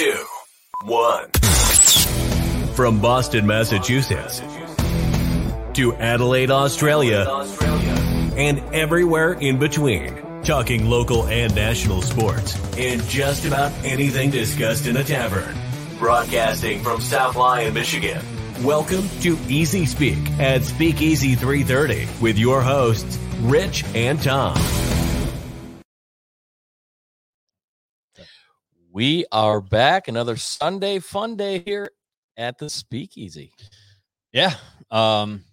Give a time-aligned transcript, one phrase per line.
[0.00, 0.24] two,
[0.84, 1.28] one.
[2.74, 4.40] From Boston, Massachusetts
[5.74, 7.26] to Adelaide, Australia,
[8.34, 10.42] and everywhere in between.
[10.42, 15.54] Talking local and national sports and just about anything discussed in a tavern.
[15.98, 18.22] Broadcasting from South Lyon, Michigan.
[18.64, 24.56] Welcome to Easy Speak at Speakeasy 330 with your hosts, Rich and Tom.
[28.92, 30.08] We are back.
[30.08, 31.90] Another Sunday fun day here
[32.36, 33.52] at the Speakeasy.
[34.32, 34.54] Yeah.
[34.90, 35.44] Um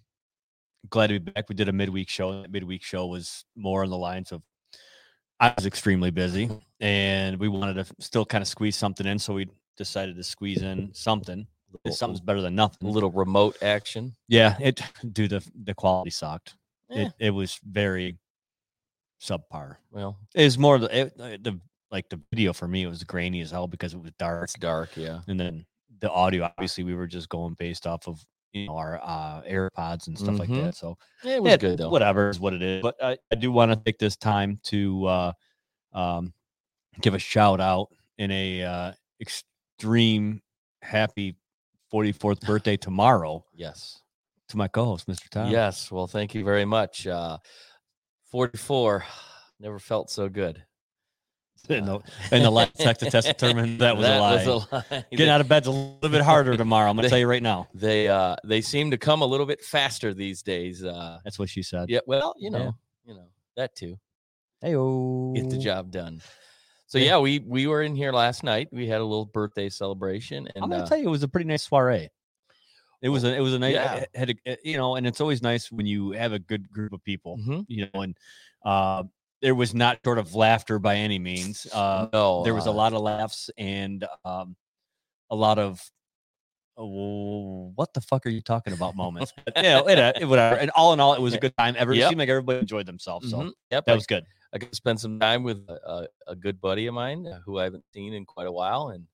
[0.90, 1.50] glad to be back.
[1.50, 2.42] We did a midweek show.
[2.42, 4.42] That midweek show was more on the lines of
[5.40, 9.20] I was extremely busy and we wanted to still kind of squeeze something in.
[9.20, 11.46] So we decided to squeeze in something.
[11.92, 12.88] Something's better than nothing.
[12.88, 14.16] A little remote action.
[14.28, 14.82] Yeah, it
[15.14, 16.56] dude, the the quality sucked.
[16.92, 18.18] Eh, It it was very
[19.22, 19.76] subpar.
[19.92, 21.60] well, It was more the it, the
[21.92, 24.44] like the video for me it was grainy as hell because it was dark.
[24.44, 24.90] it's dark.
[24.98, 25.22] Yeah.
[25.28, 25.66] and then
[26.00, 30.08] the audio obviously we were just going based off of you know our uh airpods
[30.08, 30.64] and stuff like Mhm.
[30.66, 31.90] that so It was yeah, good though.
[31.90, 35.06] whatever is what it is but i, I do want to take this time to
[35.06, 35.32] uh
[35.94, 36.34] um
[37.02, 38.92] give a shout out in a uh
[39.22, 40.42] extreme
[40.82, 41.36] happy
[41.94, 44.02] 44th birthday tomorrow Yes.
[44.50, 45.92] to my co-host mr tom Yes.
[45.92, 47.06] Well, thank you very much.
[47.08, 47.38] Uh,
[48.32, 49.06] 44.
[49.60, 50.64] Never felt so good.
[51.70, 52.00] and the,
[52.32, 55.06] and the last tech to test determined that was a lie lie.
[55.12, 57.44] getting out of bed's a little bit harder tomorrow i'm gonna They- tell you right
[57.44, 60.84] now They uh they seem to come a little bit faster these days.
[60.84, 62.72] Uh that's what she said yeah, well, you know, Yeah.
[63.06, 63.98] you know, that too.
[64.62, 64.72] hey
[65.42, 66.22] Get the job done.
[66.88, 68.70] So yeah, we we were in here last night.
[68.72, 71.28] We had a little birthday celebration and I'm gonna uh, tell you, it was a
[71.28, 72.10] pretty nice soiree.
[73.02, 74.06] It was a, it was a nice, yeah.
[74.16, 77.04] had a, you know, and it's always nice when you have a good group of
[77.04, 77.64] people, mhm.
[77.68, 78.18] you know, and
[78.66, 79.04] uh,
[79.42, 81.68] there was not sort of laughter by any means.
[81.72, 84.56] Uh, no, there was a uh, lot of laughs and um,
[85.30, 85.82] a lot of
[86.78, 89.34] oh, what the fuck are you talking about moments.
[89.46, 90.58] But, yeah, it, uh, it, whatever.
[90.58, 91.76] And all in all, it was a good time.
[91.78, 92.10] Ever it Yep.
[92.10, 94.26] seemed like everybody enjoyed themselves, so mhm, Yep, that was good.
[94.54, 97.40] I got to spend some time with a, a, a good buddy of mine uh,
[97.46, 99.06] who I haven't seen in quite a while, and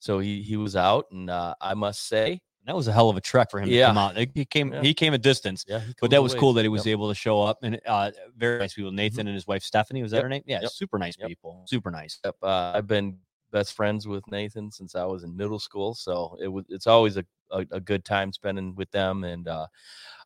[0.00, 3.16] so he he was out, and uh, I must say, That was a hell of
[3.16, 3.86] a trek for him Yeah.
[3.86, 4.16] to come out.
[4.34, 4.82] He came, Yeah.
[4.82, 5.64] he came a distance.
[5.66, 6.92] yeah, but that was cool that he was Yep.
[6.92, 10.10] able to show up and uh very nice people nathan and his wife stephanie was
[10.12, 13.18] that Yep, her name yeah yep, super nice people super nice Yep, uh, I've been
[13.50, 17.16] best friends with Nathan since I was in middle school, so it was it's always
[17.16, 19.24] a, a, a good time spending with them.
[19.24, 19.66] And uh,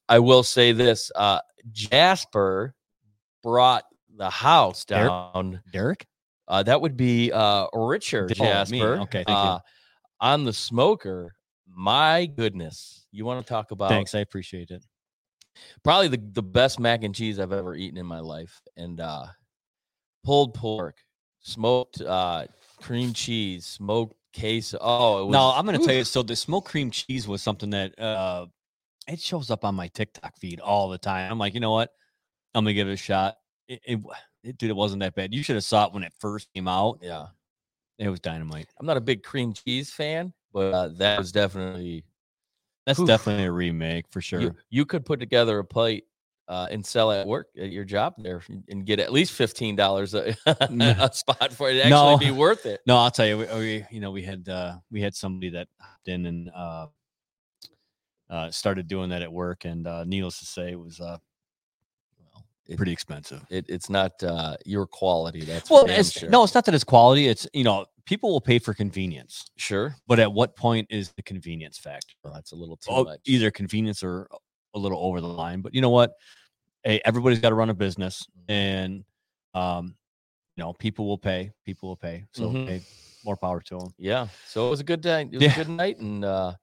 [0.08, 1.38] I will say this: uh,
[1.70, 2.74] Jasper
[3.44, 3.84] brought
[4.16, 5.62] the house down.
[5.70, 6.06] derek
[6.48, 8.34] Uh, that would be uh, Richard Oh.
[8.34, 8.98] Jasper.
[9.02, 9.34] Okay, thank you.
[9.34, 9.60] uh,
[10.20, 11.36] On the smoker,
[11.74, 14.84] my goodness, you want to talk about thanks i appreciate it
[15.84, 18.60] probably the, the best mac and cheese I've ever eaten in my life.
[18.76, 19.26] And uh
[20.24, 20.96] pulled pork,
[21.40, 22.46] smoked uh
[22.80, 24.78] cream cheese, smoked queso.
[24.80, 27.70] Oh, it was no i'm gonna tell you so the smoked cream cheese was something
[27.70, 28.46] that uh
[29.08, 31.90] it shows up on my tiktok feed all the time i'm like you know what
[32.54, 33.36] i'm gonna give it a shot
[33.68, 34.00] it, it,
[34.42, 36.66] it dude it wasn't that bad you should have saw it when it first came
[36.66, 37.26] out Yeah.
[37.98, 42.04] it was dynamite I'm not a big cream cheese fan, but uh, that was definitely
[42.86, 43.06] that's Oof.
[43.06, 46.04] definitely a remake for sure you, you could put together a plate
[46.48, 50.12] uh, and sell at work at your job there and get at least fifteen dollars
[50.14, 51.74] a, a spot for it.
[51.74, 52.18] to Actually, No.
[52.18, 52.80] be worth it.
[52.84, 55.68] No, I'll tell you, we, we you know we had uh we had somebody that
[55.80, 56.86] hopped in and uh
[58.28, 61.16] uh started doing that at work and uh needless to say it was uh
[62.68, 63.42] it, pretty expensive.
[63.50, 65.44] it, it's not uh, your quality.
[65.44, 66.28] That's Well, it's sure.
[66.30, 69.44] no, it's not that it's quality, it's you know, people will pay for convenience.
[69.56, 69.94] sure.
[70.06, 72.14] But at what point is the convenience factor?
[72.22, 73.20] Well, that's a little too Oh, much.
[73.26, 74.28] either convenience or
[74.74, 75.60] a little over the line.
[75.60, 76.12] But you know what?
[76.84, 78.52] Hey, everybody's got to run a business Mm-hmm.
[78.52, 79.04] and
[79.54, 79.94] um
[80.56, 82.24] you know, people will pay, people will pay.
[82.32, 82.66] So Mhm.
[82.66, 82.82] hey,
[83.24, 83.88] more power to them.
[83.98, 84.28] Yeah.
[84.46, 85.22] So it was a good day.
[85.22, 85.52] It was Yeah.
[85.52, 85.98] a good night.
[85.98, 86.54] And uh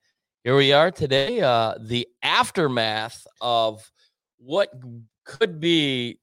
[0.44, 1.42] here we are today.
[1.42, 3.90] Uh the aftermath of
[4.38, 4.70] what
[5.30, 6.20] could be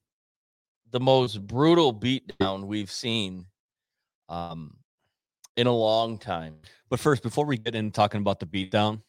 [0.91, 3.47] the most brutal beatdown we've seen
[4.29, 4.77] um
[5.57, 6.57] in a long time.
[6.91, 9.01] But first, before we get in talking about the beatdown,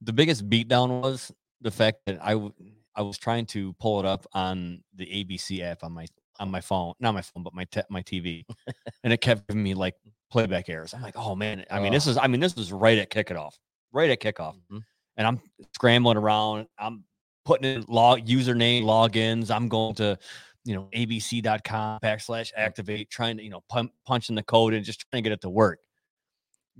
[0.00, 2.54] the biggest beatdown was the fact that I w-
[2.94, 6.06] I was trying to pull it up on the ABC app on my
[6.38, 8.44] on my phone, not my phone, but my te- my TV,
[9.04, 9.94] and it kept giving me like
[10.30, 10.94] playback errors.
[10.94, 13.54] I'm like, oh man, I mean, this is I mean, this was right at kickoff,
[13.92, 14.82] right at kickoff, Mhm.
[15.18, 15.40] and I'm
[15.74, 16.68] scrambling around.
[16.78, 17.04] I'm
[17.46, 19.50] putting in log username logins.
[19.50, 20.18] I'm going to
[20.64, 25.06] you know abc.com backslash activate, trying to you know pump, punching the code and just
[25.08, 25.78] trying to get it to work.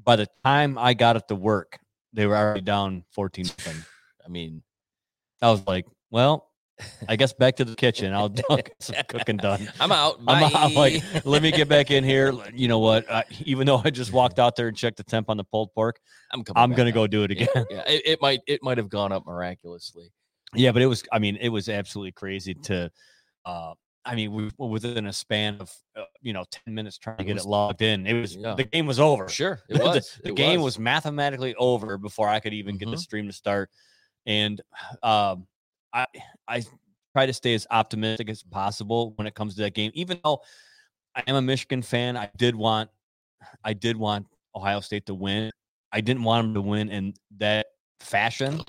[0.03, 1.79] By the time I got it to work,
[2.13, 3.83] they were already down 14 nothing.
[4.25, 4.63] I mean,
[5.41, 6.51] I was like, well,
[7.09, 8.13] I guess back to the kitchen.
[8.13, 9.71] I'll, get some cooking done.
[9.81, 10.21] I'm out.
[10.27, 12.35] I'm, I'm like, let me get back in here.
[12.53, 13.11] You know what?
[13.11, 15.73] I, even though I just walked out there and checked the temp on the pulled
[15.73, 16.01] pork,
[16.33, 16.45] I'm.
[16.55, 16.95] I'm gonna out.
[16.95, 17.49] go do it again.
[17.55, 17.83] Yeah, yeah.
[17.87, 20.13] It, it might it might have gone up miraculously.
[20.57, 21.03] Yeah, but it was.
[21.13, 22.91] I mean, it was absolutely crazy to.
[23.45, 23.75] uh
[24.09, 27.27] I mean, we within a span of uh, you know ten minutes trying to It
[27.27, 28.07] get was- it logged in.
[28.07, 28.55] It was Yeah.
[28.55, 29.29] the game was over.
[29.29, 30.21] Sure, it The- was.
[30.23, 30.79] the it game was.
[30.79, 33.01] mathematically over before I could even get the Mhm.
[33.01, 33.69] stream to start.
[34.25, 34.61] And
[35.03, 35.47] um,
[35.93, 36.07] I
[36.47, 36.63] I
[37.15, 39.91] try to stay as optimistic as possible when it comes to that game.
[39.95, 40.41] Even though
[41.17, 42.91] I am a Michigan fan, I did want
[43.65, 45.51] I did want Ohio State to win.
[45.91, 47.67] I didn't want them to win in that
[48.01, 48.61] fashion.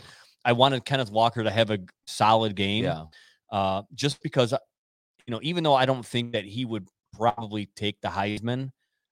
[0.47, 2.85] I wanted Kenneth Walker to have a solid game.
[2.85, 3.03] Yeah.
[3.51, 4.57] Uh, just because uh,
[5.27, 8.71] you know, even though I don't think that he would probably take the Heisman,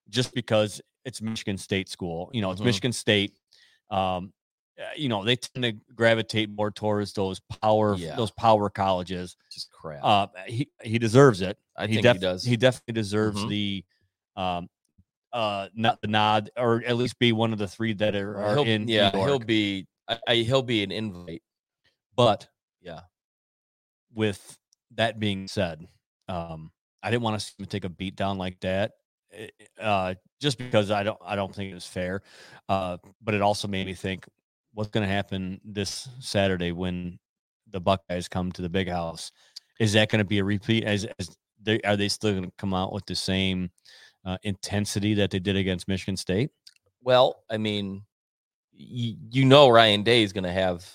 [0.09, 2.29] just because it's Michigan State school.
[2.33, 2.65] You know, it's Mhm.
[2.65, 3.37] Michigan State.
[3.89, 4.31] Um,
[4.79, 8.15] uh, you know, they tend to gravitate more towards those power, Yeah.
[8.15, 9.35] those power colleges.
[9.51, 10.03] Just crap.
[10.03, 11.57] Uh, he he deserves it.
[11.75, 12.43] I he think def- he does.
[12.45, 13.49] He definitely deserves Mhm.
[13.49, 13.85] the,
[14.37, 14.69] um,
[15.33, 18.65] uh, not the nod, or at least be one of the three that are, are
[18.65, 18.87] in.
[18.87, 19.85] yeah, he'll be.
[20.07, 21.41] I, I, he'll be an invite.
[22.15, 22.47] But
[22.81, 23.01] Yeah.
[24.13, 24.57] with
[24.91, 25.87] that being said,
[26.27, 26.71] um,
[27.03, 28.93] I didn't want to see him take a beat down like that.
[29.33, 29.49] eh,
[29.79, 32.21] Uh, just because I don't, I don't think it was fair.
[32.69, 34.27] Uh, but it also made me think,
[34.73, 37.19] what's going to happen this Saturday when
[37.71, 39.31] the Buckeyes come to the Big House?
[39.79, 40.83] Is that going to be a repeat?
[40.83, 43.71] As, as they, are they still going to come out with the same
[44.25, 46.51] uh, intensity that they did against Michigan State?
[47.01, 48.03] Well, I mean,
[48.77, 50.85] you, you know Ryan Day is going to have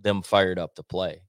[0.00, 1.22] them fired up to play.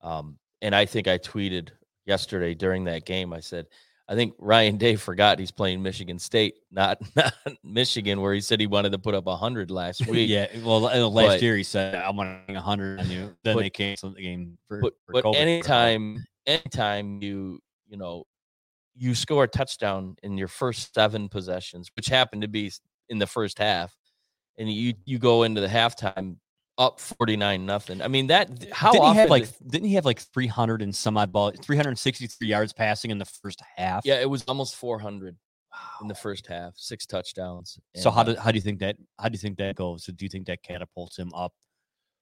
[0.00, 1.70] Um, and I think I tweeted
[2.06, 3.32] yesterday during that game.
[3.32, 3.66] I said,
[4.08, 7.32] I think Ryan Day forgot he's playing Michigan State, not not
[7.64, 10.28] Michigan, where he said he wanted to put up hundred last week.
[10.28, 10.46] yeah.
[10.62, 13.70] Well, uh, last But- year he said, "I'm to 100 on you." Then But- they
[13.70, 14.80] canceled the game for.
[14.80, 18.24] but for but anytime anytime you you know
[18.94, 22.70] you score a touchdown in your first seven possessions which happened to be
[23.08, 23.96] in the first half
[24.58, 26.36] and you you go into the halftime
[26.78, 28.02] up 49 nothing.
[28.02, 30.82] I mean that how didn't he often have like does- didn't he have like 300
[30.82, 34.04] and some odd ball 363 yards passing in the first half?
[34.04, 35.36] Yeah it was almost 400
[36.02, 39.28] in the first half six touchdowns so how do how do you think that how
[39.28, 40.04] do you think that goes?
[40.04, 41.52] So do you think that catapults him up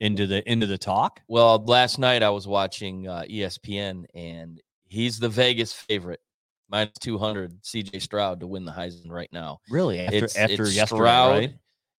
[0.00, 1.20] into the into the talk?
[1.28, 6.20] Well last night i was watching uh, espn and he's the vegas favorite
[6.68, 9.58] minus 200 cj stroud to win the heisman right now.
[9.68, 10.00] Really?
[10.00, 11.54] After it's, after it's yesterday Stroud, right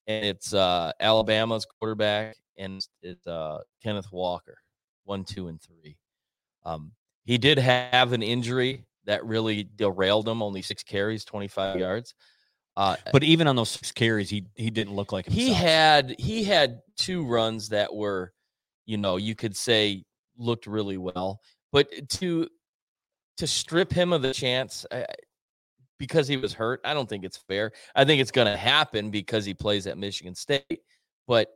[0.07, 4.57] and it's uh, Alabama's quarterback, and it's- uh, Kenneth Walker,
[5.03, 5.98] one, two, and three.
[6.63, 6.92] Um,
[7.25, 10.42] he did have an injury that really derailed him.
[10.42, 12.13] Only six carries, twenty-five yards.
[12.77, 15.45] Uh, but even on those six carries he he didn't look like himself.
[15.47, 18.31] he had he had two runs that were,
[18.85, 20.04] you know, you could say
[20.37, 22.47] looked really well, but to
[23.37, 25.06] to strip him of the chance I-
[26.02, 27.72] because he was hurt, I don't think it's fair.
[27.96, 30.81] I think it's going to happen because he plays at Michigan State.
[31.28, 31.50] But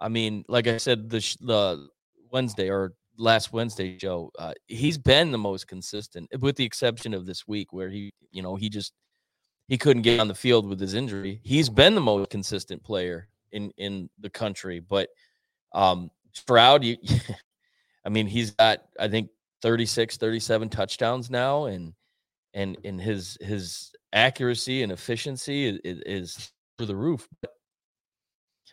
[0.00, 1.86] I mean, like I said, the sh- the
[2.32, 7.26] Wednesday or last Wednesday show, uh, he's been the most consistent, with the exception of
[7.26, 8.92] this week where he, you know, he just
[9.68, 11.40] he couldn't get on the field with his injury.
[11.44, 14.80] He's been the most consistent player in in the country.
[14.80, 15.10] But
[15.72, 16.96] um Stroud, you,
[18.04, 19.30] I mean, he's got I think
[19.62, 21.94] 36, 37 touchdowns now, and
[22.54, 27.28] and and his his accuracy and efficiency is, is through the roof.
[27.40, 27.52] But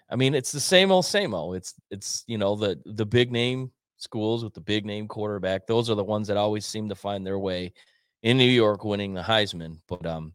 [0.10, 1.56] I mean, it's the same old, same old.
[1.56, 5.68] It's it's you know the the big name schools with the big name quarterback.
[5.68, 7.74] Those are the ones that always seem to find their way
[8.24, 9.80] in New York, winning the Heisman.
[9.88, 10.34] But um,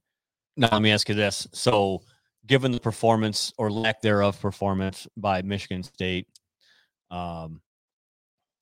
[0.57, 2.03] Now let me ask you this: so,
[2.47, 6.29] given the performance or lack thereof performance by Michigan State,
[7.11, 7.61] um,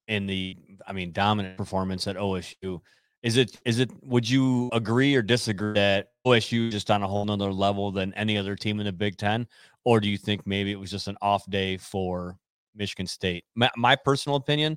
[0.09, 2.81] in the, I mean, dominant performance at OSU,
[3.23, 3.91] is it is it?
[4.03, 8.13] Would you agree or disagree that OSU is just on a whole nother level than
[8.15, 9.47] any other team in the Big Ten,
[9.85, 12.37] or do you think maybe it was just an off day for
[12.75, 13.45] Michigan State?
[13.55, 14.77] My, my personal opinion,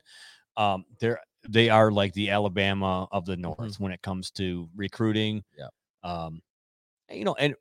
[0.57, 5.43] um, they're they are like the Alabama of the North when it comes to recruiting.
[5.57, 5.67] Yeah.
[6.03, 6.41] Um,
[7.11, 7.55] you know, and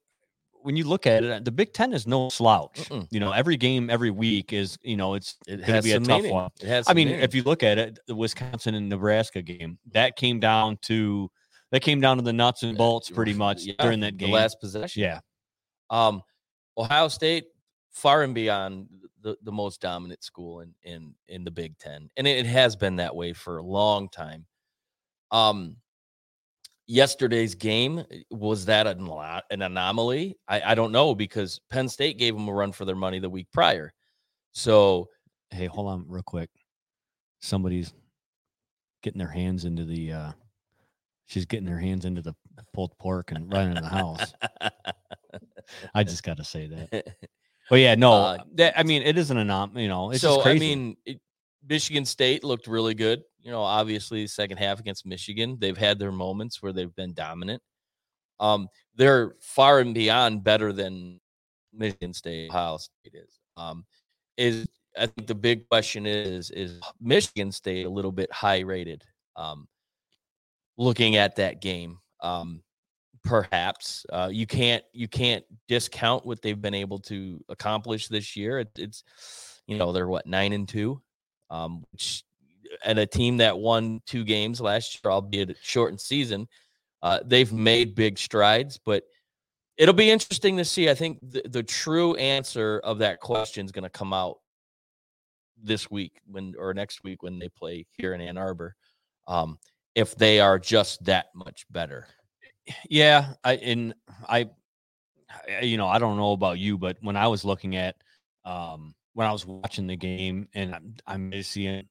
[0.64, 2.88] when you look at it, the Big Ten is no slouch.
[2.88, 3.06] Mm-mm.
[3.10, 6.00] You know, every game every week is you know it's it going to be a
[6.00, 6.32] tough meaning.
[6.32, 6.50] one.
[6.60, 6.86] It has.
[6.88, 7.22] I mean, meaning.
[7.22, 11.30] if you look at it, the Wisconsin and Nebraska game that came down to
[11.70, 14.30] that came down to the nuts and bolts pretty much Yeah, during that game.
[14.30, 15.02] the last possession.
[15.02, 15.20] yeah,
[15.90, 16.22] Um,
[16.78, 17.44] Ohio State
[17.90, 18.88] far and beyond
[19.20, 22.96] the, the most dominant school in in in the Big Ten, and it, has been
[22.96, 24.46] that way for a long time.
[25.30, 25.76] Um,
[26.86, 29.08] yesterday's game eh, was that an,
[29.50, 30.36] an anomaly?
[30.48, 33.30] I, I don't know because Penn State gave them a run for their money the
[33.30, 33.92] week prior.
[34.52, 35.08] So
[35.50, 36.50] Hey, hold on real quick.
[37.40, 37.92] Somebody's
[39.02, 40.32] getting their hands into the uh
[41.26, 42.34] she's getting her hands into the
[42.72, 44.34] pulled pork and running in the house.
[45.94, 47.16] I just got to say that.
[47.70, 50.36] But yeah, no, Uh, that, I mean, it isn't a nom, you know, it's so
[50.36, 50.72] just crazy.
[50.72, 51.20] I mean, it,
[51.68, 53.22] Michigan State looked really good.
[53.44, 57.62] You know, obviously second half against Michigan, they've had their moments where they've been dominant.
[58.40, 61.20] Um, they're far and beyond better than
[61.72, 63.38] Michigan State, Ohio State is.
[63.56, 63.84] Um,
[64.36, 64.66] is
[64.98, 69.04] I think the big question is is Michigan State a little bit high rated?
[69.36, 69.68] Um,
[70.78, 72.62] looking at that game, um,
[73.24, 78.60] perhaps uh, you can't you can't discount what they've been able to accomplish this year.
[78.60, 79.04] It, it's
[79.66, 81.00] you know they're what nine and two,
[81.50, 82.24] um, which
[82.84, 86.48] and a team that won two games last year, albeit a shortened season.
[87.02, 89.04] Uh, they've made big strides, but
[89.76, 90.88] it'll be interesting to see.
[90.88, 94.38] I think the, the true answer of that question is going to come out
[95.62, 98.74] this week when or next week when they play here in Ann Arbor.
[99.26, 99.58] Um,
[99.94, 102.06] if they are just that much better.
[102.88, 103.94] yeah, I and
[104.28, 104.48] I,
[105.48, 107.96] I- you know, I don't know about you, but when I was looking at,
[108.44, 111.88] um, when I was watching the game, and I'm, I'm seeing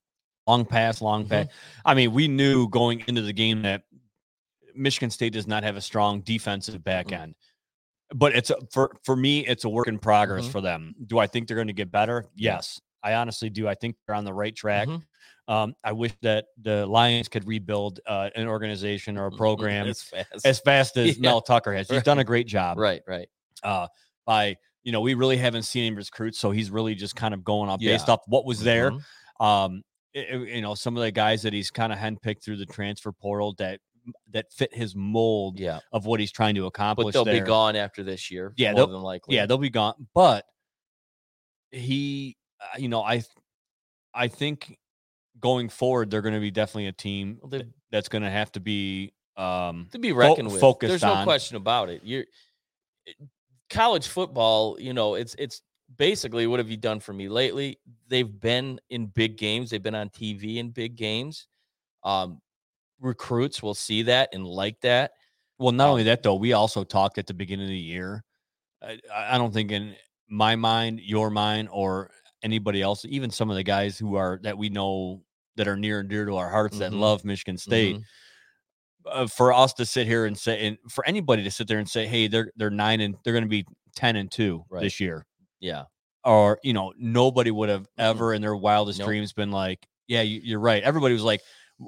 [0.48, 1.30] long pass, long Mhm.
[1.30, 1.48] pass.
[1.86, 3.84] I mean, we knew going into the game that
[4.76, 7.20] Michigan State does not have a strong defensive back Mm.
[7.20, 7.36] end.
[8.16, 10.52] But it's a, for for me, it's a work in progress Mhm.
[10.52, 10.96] for them.
[11.08, 12.26] Do I think they're going to get better?
[12.36, 13.68] Yes, I honestly do.
[13.68, 14.88] I think they're on the right track.
[14.88, 15.04] Mhm.
[15.48, 20.02] Um, I wish that the Lions could rebuild uh, an organization or a program as
[20.02, 20.46] fast.
[20.46, 21.22] as fast as Yeah.
[21.30, 21.90] Mel Tucker has.
[21.90, 22.78] He's done a great job.
[22.78, 23.28] right, right.
[23.64, 23.88] Uh,
[24.26, 27.42] by you know, we really haven't seen him recruit, so he's really just kind of
[27.44, 28.92] going off based off what was there.
[29.40, 29.82] Um,
[30.14, 33.54] you know, some of the guys that he's kind of handpicked through the transfer portal
[33.58, 33.80] that
[34.32, 37.06] that fit his mold Yeah, of what he's trying to accomplish.
[37.06, 37.42] but they'll there.
[37.42, 38.54] be gone after this year.
[38.58, 39.36] Yeah, more than likely.
[39.36, 39.94] Yeah, they'll be gone.
[40.14, 40.46] But
[41.72, 43.24] he, uh, you know, I,
[44.14, 44.78] I think
[45.40, 48.60] going forward, they're going to be definitely a team Well, that's going to have to
[48.60, 49.14] be.
[49.38, 50.62] Um, to be reckoned with.
[50.62, 52.02] focused There's no on- question about it.
[52.04, 52.26] You're
[53.70, 54.78] college football.
[54.80, 55.62] You know, it's it's
[55.98, 57.80] basically what have you done for me lately?
[58.08, 59.70] They've been in big games.
[59.70, 61.48] They've been on TV in big games.
[62.04, 62.42] Um,
[63.00, 65.12] recruits will see that and like that.
[65.60, 68.24] Well, not only Um, that though, we also talked at the beginning of the year.
[68.82, 69.96] I, I don't think in
[70.28, 72.12] my mind, your mind, or
[72.44, 75.24] anybody else, even some of the guys who are that we know
[75.56, 77.00] that are near and dear to our hearts that Mhm.
[77.00, 78.04] love Michigan State, Mhm.
[79.06, 81.90] uh, for us to sit here and say, and for anybody to sit there and
[81.90, 84.82] say, hey, they're they're nine and they're going to be ten and two Right.
[84.84, 85.26] this year,
[85.64, 85.84] Yeah,
[86.24, 89.08] or you know, nobody would have ever in their wildest Nope.
[89.08, 90.84] dreams been like, yeah, you, you're right.
[90.84, 91.42] Everybody was like.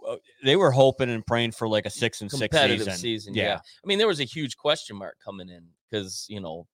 [0.08, 2.94] uh, They were hoping and praying for like a six and six season.
[2.94, 3.34] season.
[3.36, 3.58] yeah.
[3.58, 6.66] I mean, there was a huge question mark coming in because you know,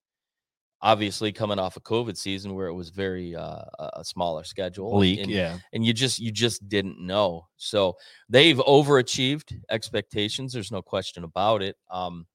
[0.82, 3.64] obviously coming off a COVID season where it was very uh,
[3.96, 5.20] a smaller schedule, and- bleak.
[5.22, 7.48] and, yeah, and you just you just didn't know.
[7.58, 7.96] So
[8.30, 10.54] they've overachieved expectations.
[10.54, 11.76] There's no question about it.
[11.90, 12.26] Um,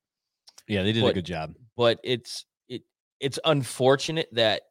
[0.68, 1.54] yeah, they did a good job.
[1.76, 2.48] but it's it
[3.20, 4.62] it's unfortunate that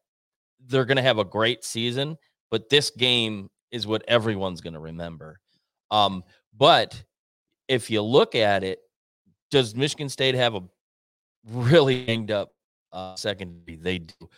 [0.68, 2.18] they're going to have a great season,
[2.52, 5.40] but this game is what everyone's going to remember.
[5.92, 6.24] Um,
[6.56, 7.04] but
[7.68, 8.80] if you look at it,
[9.52, 10.62] does Michigan State have a
[11.50, 12.52] really hanged up
[12.92, 13.76] uh, secondary?
[13.78, 14.30] They do.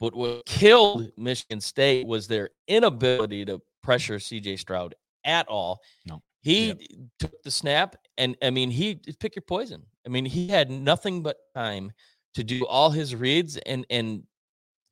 [0.00, 5.80] But what killed Michigan State was their inability to pressure CJ Stroud at all.
[6.06, 6.22] No.
[6.40, 6.78] He Yep.
[7.18, 9.84] took the snap, and I mean, he pick your poison.
[10.06, 11.92] I mean, he had nothing but time
[12.34, 14.24] to do all his reads, and and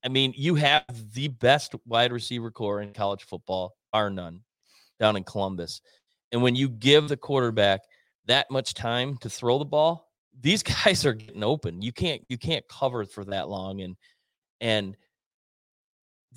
[0.05, 4.41] I mean, you have the best wide receiver core in college football, bar none,
[5.01, 5.81] down in Columbus.
[6.33, 7.81] And when you give the quarterback
[8.27, 10.09] that much time to throw the ball,
[10.41, 11.83] these guys are getting open.
[11.83, 13.97] You can't you can't cover for that long, and
[14.61, 14.97] and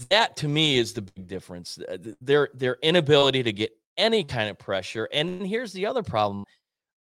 [0.10, 1.78] that to me is the big difference.
[1.78, 5.10] Uh, Their their inability to get any kind of pressure.
[5.12, 6.46] And here's the other problem: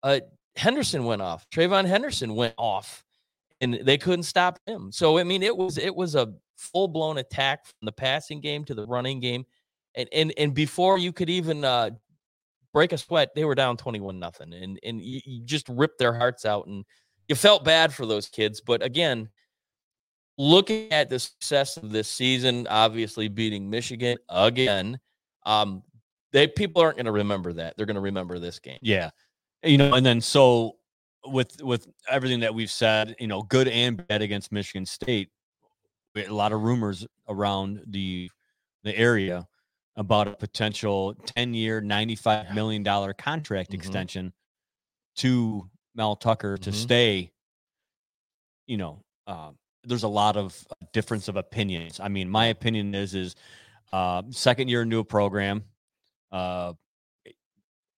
[0.03, 0.19] uh,
[0.55, 1.47] Henderson went off.
[1.49, 3.03] TreVeyon Henderson went off,
[3.61, 4.91] and they couldn't stop him.
[4.91, 8.65] So I mean, it was it was a full blown attack from the passing game
[8.65, 9.45] to the running game,
[9.95, 11.91] and and and before you could even uh,
[12.73, 15.99] break a sweat, they were down twenty one nothing, and and you, you just ripped
[15.99, 16.85] their hearts out, and
[17.27, 18.61] you felt bad for those kids.
[18.61, 19.29] But again,
[20.37, 24.99] looking at the success of this season, obviously beating Michigan again,
[25.45, 25.83] um,
[26.31, 27.75] they people aren't going to remember that.
[27.75, 28.79] They're going to remember this game.
[28.81, 29.09] Yeah.
[29.63, 30.76] You know, and then so
[31.31, 35.29] with with everything that we've said, you know, good and bad against Michigan State,
[36.15, 38.29] a lot of rumors around the
[38.83, 39.47] the area
[39.95, 43.75] about a potential 10-year, 95 million dollar contract Mhm.
[43.75, 44.33] extension
[45.17, 46.73] to Mel Tucker to Mhm.
[46.73, 47.31] stay.
[48.67, 49.51] You know, uh,
[49.83, 51.99] there's a lot of difference of opinions.
[51.99, 53.35] I mean, my opinion is is
[53.93, 55.63] uh, second year into a program,
[56.31, 56.73] uh,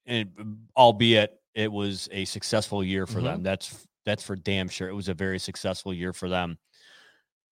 [0.05, 3.23] and albeit it was a successful year for Mhm.
[3.23, 3.43] them.
[3.43, 4.89] That's that's for damn sure.
[4.89, 6.57] It was a very successful year for them.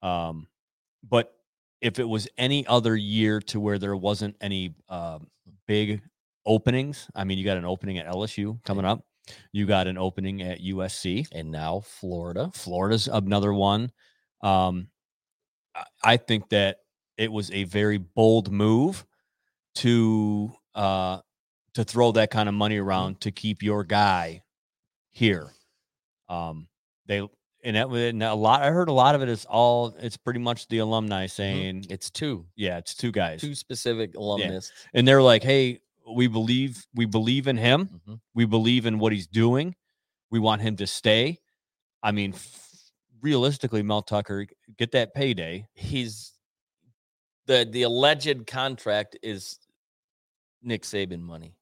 [0.02, 0.48] Um,
[1.08, 1.34] but
[1.82, 5.30] if it was any other year to where there wasn't any um,
[5.68, 6.02] big
[6.46, 9.06] openings, I mean, you got an opening at LSU coming up.
[9.52, 11.28] You got an opening at USC.
[11.34, 12.50] And now Florida.
[12.54, 13.92] Florida's another one.
[14.42, 14.90] Um,
[15.76, 16.80] I- I think that
[17.18, 19.06] it was a very bold move
[19.76, 21.20] to uh,
[21.78, 24.42] to throw that kind of money around to keep your guy
[25.12, 25.52] here.
[26.28, 26.68] Um,
[27.06, 27.20] they
[27.64, 28.64] and that and a lot.
[28.64, 29.96] I heard a lot of it is all.
[30.00, 34.72] It's pretty much the alumni saying, It's two, "Yeah, it's two guys," two specific alumnus.
[34.96, 35.80] and they're like, "Hey,
[36.12, 38.20] we believe we believe in him." Mhm.
[38.34, 39.76] We believe in what he's doing.
[40.32, 41.40] We want him to stay.
[42.02, 42.92] I mean, f-
[43.22, 45.68] realistically, Mel Tucker, get that payday.
[45.74, 46.34] He's
[47.46, 49.60] the the alleged contract is
[50.62, 51.57] Nick Saban money.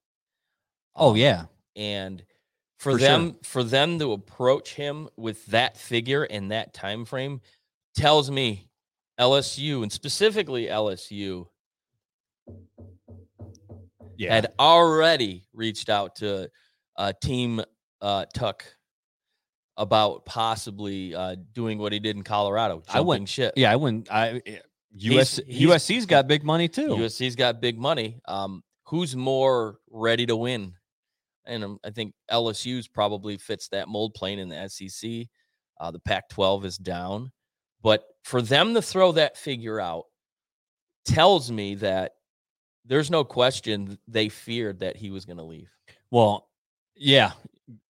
[0.95, 2.23] Oh yeah, and
[2.77, 3.07] for, For sure.
[3.07, 7.41] them for them to approach him with that figure and that time frame
[7.95, 8.69] tells me
[9.19, 11.47] LSU and specifically LSU
[14.17, 14.33] yeah.
[14.33, 16.49] had already reached out to
[16.97, 17.61] uh, Team
[18.01, 18.65] uh, Tuck
[19.77, 23.53] about possibly uh, doing what he did in Colorado, I wouldn't ship.
[23.57, 24.11] yeah, I wouldn't.
[24.11, 24.59] I eh,
[24.97, 26.89] US he's- USC's got big money too.
[26.89, 28.19] USC's got big money.
[28.27, 30.73] Um, who's more ready to win?
[31.47, 35.27] And um, I think LSU's probably fits that mold playing in the SEC.
[35.79, 37.31] Uh, the Pac 12 is down.
[37.81, 40.05] But for them to throw that figure out
[41.05, 42.13] tells me that
[42.85, 45.69] there's no question they feared that he was going to leave.
[46.11, 46.47] Well,
[46.95, 47.31] yeah,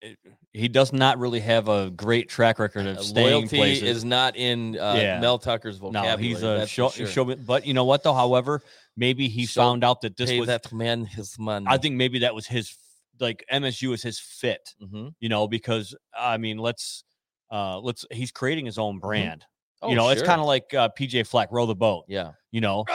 [0.02, 0.14] eh,
[0.54, 3.84] he does not really have a great track record of Uh, staying Loyalty places.
[3.98, 5.20] is not in uh, Yeah.
[5.20, 6.16] Mel Tucker's vocabulary.
[6.16, 7.08] no, he's a show, sure.
[7.08, 7.44] showman.
[7.46, 8.14] But you know what though?
[8.14, 8.62] However,
[8.98, 10.48] maybe he So found out that this was.
[10.48, 11.66] that man his money.
[11.70, 12.76] I think maybe that was his
[13.20, 14.74] like MSU is his fit.
[14.80, 17.04] hmm You know, because I mean, let's
[17.52, 19.46] uh let's he's creating his own brand.
[19.82, 22.06] Oh, you know, it's kind of like uh, PJ Fleck, row the boat.
[22.08, 22.32] yeah.
[22.52, 22.86] You know,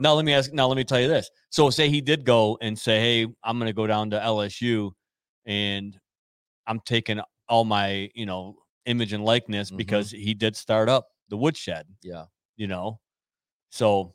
[0.00, 0.52] now let me ask.
[0.52, 1.28] Now let me tell you this.
[1.50, 4.92] So say he did go and say, "Hey, I'm going to go down to LSU,
[5.44, 5.98] and
[6.66, 9.76] I'm taking all my you know image and likeness Mhm.
[9.76, 12.26] because he did start up the woodshed." Yeah.
[12.56, 13.00] You know,
[13.70, 14.14] so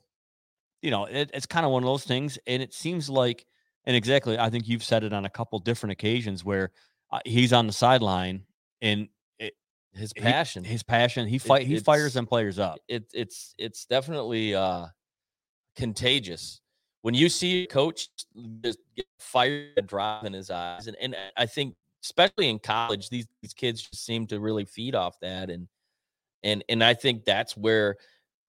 [0.82, 3.46] you know it, it's kind of one of those things, and it seems like,
[3.86, 6.72] and exactly, I think you've said it on a couple different occasions where
[7.12, 8.44] uh, he's on the sideline
[8.82, 9.08] and
[9.40, 9.54] it,
[9.94, 10.64] His he- passion.
[10.64, 12.80] his passion, he fight, he fires them players up.
[12.88, 14.88] it, it's it's definitely uh
[15.76, 16.62] contagious
[17.02, 18.10] when you see a coach
[18.64, 23.26] just get fired drive in his eyes and, and i think especially in college these
[23.42, 25.68] these kids just seem to really feed off that and
[26.44, 27.96] and and i think that's where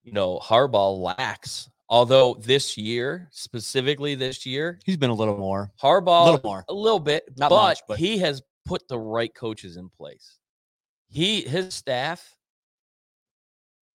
[0.03, 5.73] you know harbaugh lacks although this year specifically this year He's been a little more,
[5.81, 6.65] harbaugh a little more.
[6.69, 10.39] a little bit, Not but, much, but- he has put the right coaches in place.
[11.09, 12.35] He his staff.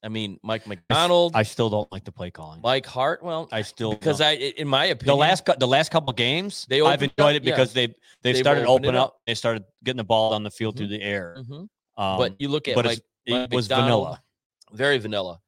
[0.02, 2.62] I mean, Mike Macdonald, I still don't like the play calling.
[2.62, 3.22] Mike Hart.
[3.22, 4.28] Well, I still because don't.
[4.28, 7.44] I, in my opinion, the last the last couple games, They I've enjoyed up, it
[7.44, 9.08] because they they started to opened it open up.
[9.10, 9.20] up.
[9.28, 11.36] They started getting the ball down the field through the air.
[11.40, 11.68] Mhm.
[11.98, 14.24] Um, but you look at but Mike, Mike it was Macdonald, vanilla.
[14.72, 15.42] very vanilla.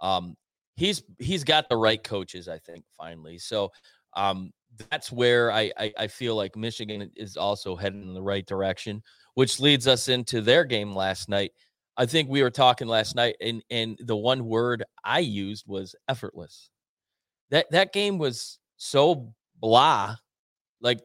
[0.00, 0.36] Um,
[0.78, 3.38] he's he's got the right coaches, I think, finally.
[3.38, 3.72] So
[4.14, 4.52] um,
[4.90, 9.02] that's where I, I I feel like Michigan is also heading in the right direction,
[9.34, 11.50] which leads us into their game last night.
[11.96, 15.96] I think we were talking last night, and and the one word I used was
[16.08, 16.70] effortless.
[17.50, 20.14] That that game was so blah,
[20.80, 21.00] like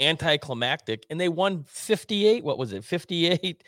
[0.00, 2.42] anticlimactic, and they won fifty eight.
[2.42, 3.62] What was it, fifty eight?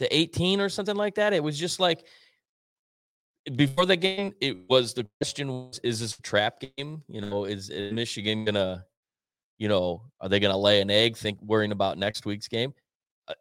[0.00, 1.34] to 18 or something like that.
[1.34, 2.06] It was just like
[3.56, 7.02] before the game, it was the question was, is this a trap game?
[7.08, 8.84] You know, is, is Michigan gonna,
[9.58, 12.74] you know, are they gonna lay an egg, think worrying about next week's game?
[13.28, 13.34] Uh,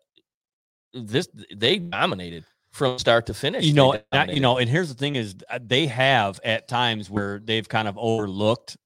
[0.94, 3.66] this they dominated from start to finish.
[3.66, 7.10] You know, I- you know, and here's the thing: is uh, they have at times
[7.10, 8.78] where they've kind of overlooked,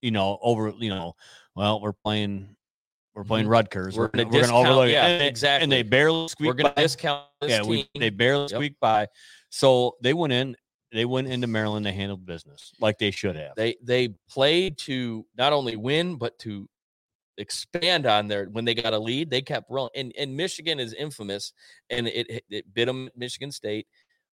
[0.00, 1.14] you know, over, you know,
[1.54, 2.56] well, we're playing,
[3.14, 3.50] we're playing Mhm.
[3.50, 5.64] Rutgers, We're we're, we're gonna discount- overlook it, yeah, and exactly.
[5.64, 6.82] and they barely we're squeak gonna by.
[6.82, 7.68] discount this yeah, team.
[7.68, 8.50] we they barely Yep.
[8.50, 9.06] squeaked by.
[9.50, 10.56] So they went in,
[10.92, 13.54] they went into Maryland, they handled business like they should have.
[13.56, 16.68] they they played to not only win but to
[17.38, 20.92] expand on their when they got a lead they kept rolling and and michigan is
[20.92, 21.54] infamous
[21.88, 23.86] and it it, it bit them at michigan state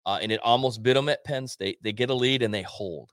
[0.05, 2.63] uh, and it almost bit them at penn state they get a lead and they
[2.63, 3.11] hold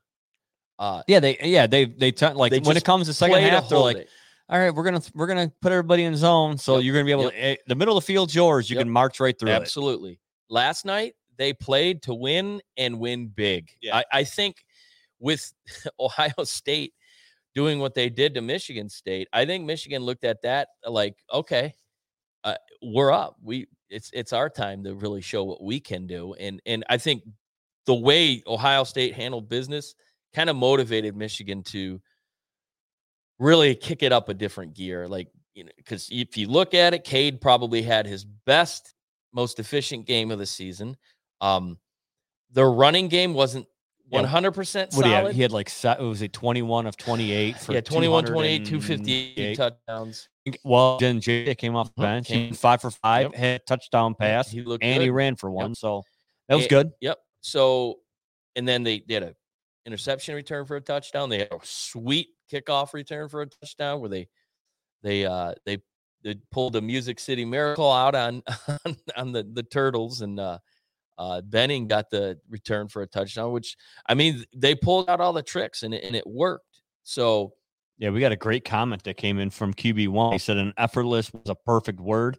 [0.79, 3.69] uh yeah, they yeah they they t- like They when it comes to second half,
[3.69, 4.09] they're like, it.
[4.49, 7.11] all right, we're gonna we're gonna put everybody in zone, so Yep, you're gonna be
[7.11, 7.31] able yep.
[7.31, 8.69] to eh, the middle of the field's yours.
[8.69, 8.81] You Yep.
[8.85, 9.53] can march right through it.
[9.53, 13.97] absolutely last night they played to win and win big Yeah.
[13.97, 14.57] I, I think
[15.19, 15.53] with
[15.99, 16.93] ohio state
[17.55, 19.29] doing what they did to Michigan State.
[19.31, 21.73] I think Michigan looked at that like, okay,
[22.43, 23.37] uh, we're up.
[23.41, 26.33] We it's it's our time to really show what we can do.
[26.33, 27.23] And and I think
[27.85, 29.95] the way Ohio State handled business
[30.33, 32.01] kind of motivated Michigan to
[33.39, 35.07] really kick it up a different gear.
[35.07, 38.93] Like, you know, because if you look at it, Cade probably had his best,
[39.33, 40.97] most efficient game of the season.
[41.41, 41.79] Um,
[42.51, 43.67] the running game wasn't
[44.09, 44.21] Yeah.
[44.21, 45.23] 100% What do you have?
[45.23, 45.35] solid.
[45.35, 49.35] He had like se- was it 21 of 28 for yeah, 21, 28, 258.
[49.35, 50.29] 258 touchdowns.
[50.63, 52.05] Well, then Jay came off the Mhm.
[52.05, 52.27] bench.
[52.27, 53.35] Came- five for five, Yep.
[53.35, 55.73] had touchdown pass, He looked and he ran for one.
[55.75, 56.03] So
[56.47, 56.91] that was Eh, good.
[57.01, 57.19] Yep.
[57.41, 57.99] So,
[58.55, 59.35] and then they, they had a
[59.87, 61.29] interception return for a touchdown.
[61.29, 64.27] They had a sweet kickoff return for a touchdown where they
[65.03, 65.79] they uh they
[66.23, 68.41] they pulled the Music City Miracle out on
[68.85, 70.57] on, on the the Turtles and uh
[71.17, 73.75] uh Henning got the return for a touchdown, which
[74.07, 76.81] I mean they pulled out all the tricks and it, and it worked.
[77.03, 77.53] So
[77.97, 80.33] Yeah, we got a great comment that came in from QB1.
[80.33, 82.37] He said an effortless was a perfect word.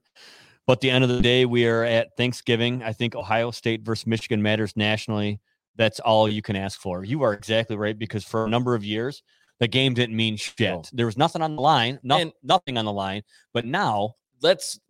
[0.66, 2.82] But at the end of the day, we are at Thanksgiving.
[2.82, 5.40] I think Ohio State versus Michigan matters nationally.
[5.76, 7.04] That's all you can ask for.
[7.04, 9.22] You are exactly right because for a number of years,
[9.60, 10.58] the game didn't mean shit.
[10.58, 10.82] No.
[10.92, 13.22] There was nothing on the line, no, And- nothing on the line.
[13.54, 14.80] But now, let's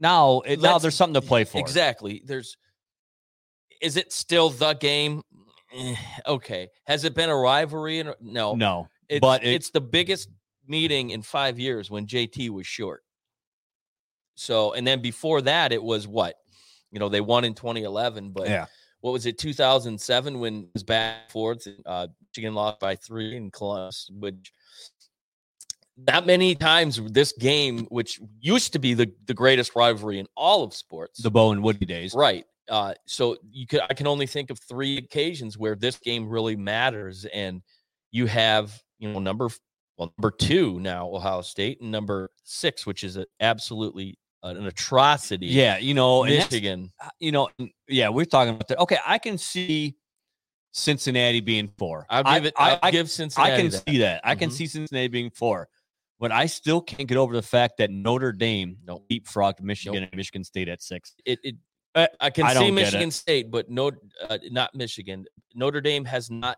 [0.00, 1.58] now, it, now there's something to play for.
[1.58, 2.22] Exactly.
[2.24, 2.56] There's
[3.82, 5.22] is it still the game?
[5.74, 5.94] Eh,
[6.26, 6.68] Okay.
[6.84, 8.02] Has it been a rivalry?
[8.20, 8.54] No.
[8.54, 10.28] No, It's, but it- it's the biggest
[10.66, 13.02] meeting in five years when JT was short.
[14.34, 16.36] So, and then before that, it was what?
[16.90, 18.66] You know, they won in 2011, but yeah,
[19.00, 21.66] what was it, 2007 when it was back and forth?
[21.84, 24.52] Uh, Michigan lost by three in Columbus, which
[25.98, 30.62] that many times this game, which used to be the, the greatest rivalry in all
[30.64, 32.14] of sports, the Bo and Woody days.
[32.14, 32.44] Right.
[32.68, 36.56] Uh, so you could I can only think of three occasions where this game really
[36.56, 37.62] matters, and
[38.12, 39.48] you have you know number
[39.98, 45.46] well number two now Ohio State and number six, which is a, absolutely an atrocity.
[45.46, 46.92] Yeah, you know, Michigan.
[47.00, 47.48] uh, you know,
[47.88, 48.78] yeah, we're talking about that.
[48.80, 49.96] Okay, I can see
[50.72, 52.06] Cincinnati being four.
[52.10, 52.54] I'll I- give it.
[52.56, 53.82] I, I'll I, give I can that.
[53.88, 54.20] see that.
[54.24, 54.52] I can Mhm.
[54.52, 55.68] see Cincinnati being four,
[56.18, 59.04] but I still can't get over the fact that Notre Dame Nope.
[59.10, 61.14] leapfrogged Michigan and Michigan State at six.
[61.26, 61.56] It, it
[61.94, 62.84] Uh, I can I see don't get it.
[62.86, 63.90] Michigan State, but no,
[64.28, 65.26] uh, not Michigan.
[65.54, 66.56] Notre Dame has not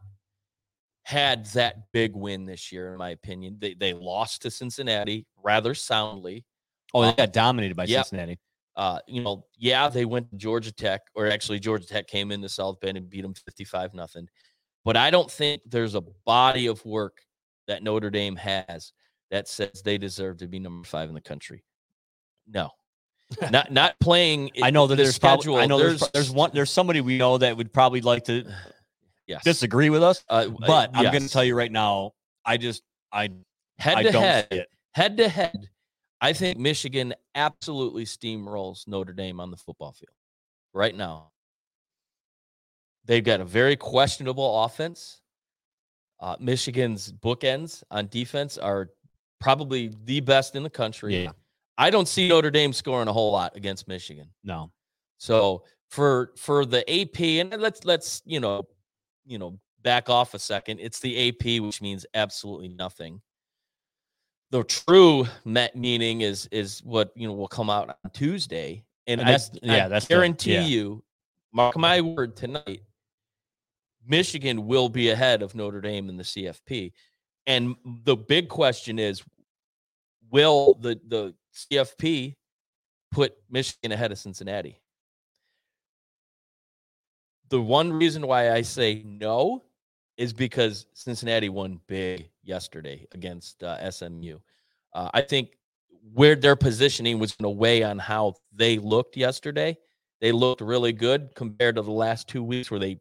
[1.02, 3.56] had that big win this year, in my opinion.
[3.58, 6.44] They they lost to Cincinnati rather soundly.
[6.92, 8.06] Oh, they got dominated by yep.
[8.06, 8.38] Cincinnati.
[8.76, 12.48] uh, you know, yeah, they went to Georgia Tech, or actually Georgia Tech came into
[12.48, 14.28] South Bend and beat them 55 nothing.
[14.84, 17.18] But I don't think there's a body of work
[17.66, 18.92] that Notre Dame has
[19.30, 21.64] that says they deserve to be number five in the country.
[22.46, 22.70] No.
[23.50, 26.70] not not playing I know that the there's probably, I know there's, there's one there's
[26.70, 28.44] somebody we know that would probably like to
[29.26, 29.42] yes.
[29.44, 32.12] disagree with us, Uh, but I'm going to tell you right now,
[32.44, 32.82] I just
[33.12, 33.30] I
[33.78, 35.68] head I to head, head to head,
[36.20, 40.14] I think Michigan absolutely steamrolls Notre Dame on the football field
[40.72, 41.30] right now.
[43.06, 45.20] They've got a very questionable offense.
[46.20, 48.88] Uh, Michigan's bookends on defense are
[49.40, 51.24] probably the best in the country.
[51.24, 51.32] Yeah.
[51.76, 54.28] I don't see Notre Dame scoring a whole lot against Michigan.
[54.44, 54.70] No.
[55.18, 58.64] So for for the AP, and let's let's you know,
[59.24, 60.80] you know, back off a second.
[60.80, 63.20] It's the AP, which means absolutely nothing.
[64.50, 69.20] The true met meaning is is what you know will come out on Tuesday, and,
[69.20, 70.60] And I, yeah, I that's the- guarantee yeah.
[70.62, 71.02] you,
[71.52, 72.82] mark my word tonight,
[74.06, 76.92] Michigan will be ahead of Notre Dame in the CFP,
[77.46, 79.22] and the big question is,
[80.30, 82.34] will the the CFP
[83.12, 84.80] put Michigan ahead of Cincinnati?
[87.50, 89.64] The one reason why I say no
[90.16, 94.38] is because Cincinnati won big yesterday against uh, SMU.
[94.92, 95.50] Uh, I think
[96.12, 99.76] where their positioning was going to weigh on how they looked yesterday.
[100.20, 103.00] They looked really good compared to the last two weeks where they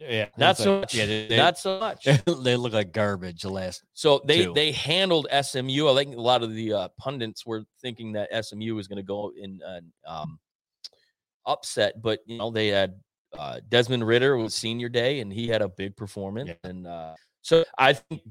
[0.00, 0.26] Yeah.
[0.36, 2.04] not so like- much, Yeah, they, not so much.
[2.44, 4.54] they look like garbage the last So they Two.
[4.54, 5.88] they handled SMU.
[5.90, 9.02] I think a lot of the uh, pundits were thinking that SMU was going to
[9.02, 10.38] go in an um,
[11.46, 12.94] upset, but you know they had
[13.38, 16.70] uh, Desmond Ridder was senior day and he had a big performance, Yeah.
[16.70, 18.22] and uh, so I think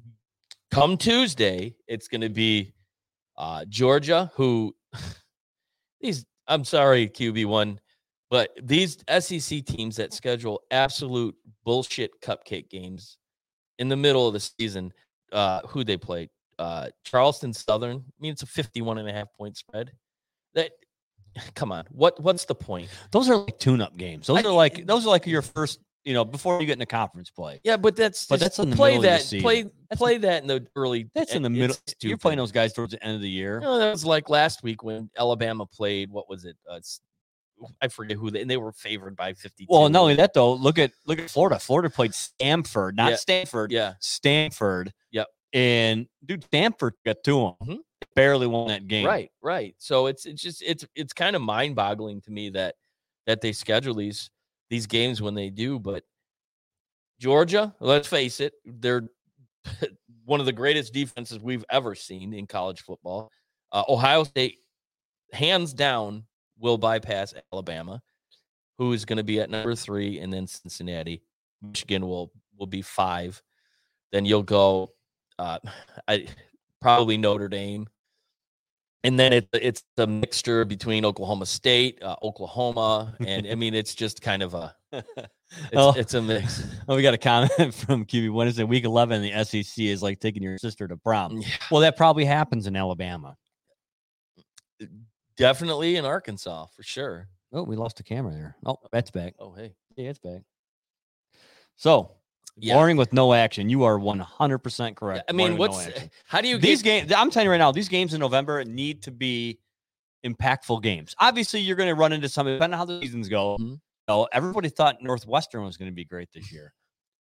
[0.71, 2.73] come Tuesday it's going to be
[3.38, 4.75] uh, Georgia who
[6.01, 6.25] these.
[6.47, 7.80] I'm sorry, QB one.
[8.29, 13.17] But these SEC teams that schedule absolute bullshit cupcake games
[13.79, 14.91] in the middle of the season,
[15.31, 17.97] uh, who they play, uh, Charleston Southern.
[17.97, 19.91] I mean, it's a 51 and a half point spread.
[20.55, 20.71] That,
[21.55, 22.89] come on, what what's the point?
[23.11, 24.27] Those are like tune-up games.
[24.27, 26.81] Those I- are like those are like your first you know, before you get in
[26.81, 27.59] into conference play.
[27.65, 29.63] Yeah, but that's But that's in the play middle of the that play.
[29.89, 31.09] That's play that in the early.
[31.13, 31.75] That's in the middle.
[31.99, 33.55] You're playing those guys towards the end of the year.
[33.55, 36.09] You know, that was like last week when Alabama played.
[36.09, 36.55] What was it?
[36.69, 36.79] Uh,
[37.81, 39.65] I forget who they and they were favored by fifty.
[39.69, 40.53] Well, not only that though.
[40.53, 41.59] Look at look at Florida.
[41.59, 43.15] Florida played Stanford, not Yeah.
[43.17, 43.71] Stanford.
[43.71, 44.93] Yeah, Stanford.
[45.11, 45.27] Yep.
[45.53, 47.67] And dude, Stanford got to them.
[47.67, 47.79] Mhm.
[48.15, 49.05] Barely won that game.
[49.05, 49.75] right, right.
[49.79, 52.75] So it's it's just it's it's kind of mind boggling to me that
[53.25, 54.29] that they schedule these
[54.69, 55.79] these games when they do.
[55.79, 56.03] But
[57.19, 59.09] Georgia, let's face it, they're
[60.25, 63.31] one of the greatest defenses we've ever seen in college football.
[63.71, 64.59] Uh, Ohio State,
[65.33, 66.23] hands down,
[66.59, 68.01] will bypass Alabama,
[68.77, 71.21] who is going to be at number three, and then Cincinnati.
[71.61, 73.41] Michigan will will be five.
[74.11, 74.91] Then you'll go,
[75.39, 75.59] uh,
[76.07, 76.27] I
[76.81, 77.87] probably Notre Dame,
[79.03, 83.95] and then it, it's the mixture between Oklahoma State, uh, Oklahoma, and I mean it's
[83.95, 85.05] just kind of a it's,
[85.75, 85.93] Oh.
[85.97, 86.63] it's a mix.
[86.89, 88.31] Oh, we got a comment from QB.
[88.31, 88.67] When is it?
[88.67, 91.37] Week 11, the SEC is like taking your sister to prom.
[91.39, 93.35] Yeah, Well, that probably happens in Alabama.
[95.38, 97.30] Definitely in Arkansas for sure.
[97.54, 98.56] Oh, we lost the camera there.
[98.65, 99.36] Oh, that's back.
[99.39, 100.41] Oh hey, Yeah, it's back.
[101.78, 102.12] So,
[102.58, 102.76] Yeah.
[102.76, 103.69] warning with no action.
[103.69, 105.26] You are 100% correct.
[105.30, 107.13] I mean, with no what's how do you these get, games?
[107.15, 109.60] I'm telling you right now, these games in November need to be
[110.26, 111.15] impactful games.
[111.19, 113.58] Obviously, you're going to run into some, depending on how the seasons go.
[113.58, 113.69] Mhm.
[113.69, 116.73] You know, everybody thought Northwestern was going to be great this year.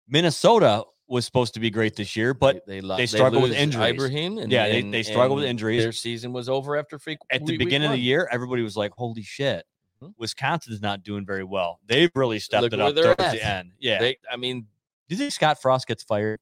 [0.08, 3.91] Minnesota was supposed to be great this year, but they, lo- they struggle with injuries.
[3.91, 5.83] Ibrahim and, Yeah, they- and- they struggle with injuries.
[5.83, 8.63] Their season was over after freak at the week- week beginning of the year, everybody
[8.63, 9.65] was like, "Holy shit,
[10.01, 10.13] Mhm.
[10.17, 13.31] Wisconsin's not doing very well." They've really stepped Look it up towards at.
[13.33, 13.73] the end.
[13.79, 13.99] Yeah.
[13.99, 14.61] They, I mean,
[15.07, 16.39] Do you think Scott Frost gets fired?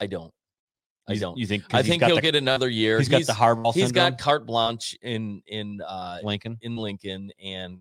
[0.00, 0.32] I don't.
[1.06, 1.36] I don't.
[1.36, 1.64] You think?
[1.74, 2.98] I think he'll the, get another year.
[2.98, 4.10] He's got the Harbaugh He's syndrome.
[4.12, 6.58] got carte blanche in in uh Lincoln.
[6.62, 7.80] in Lincoln and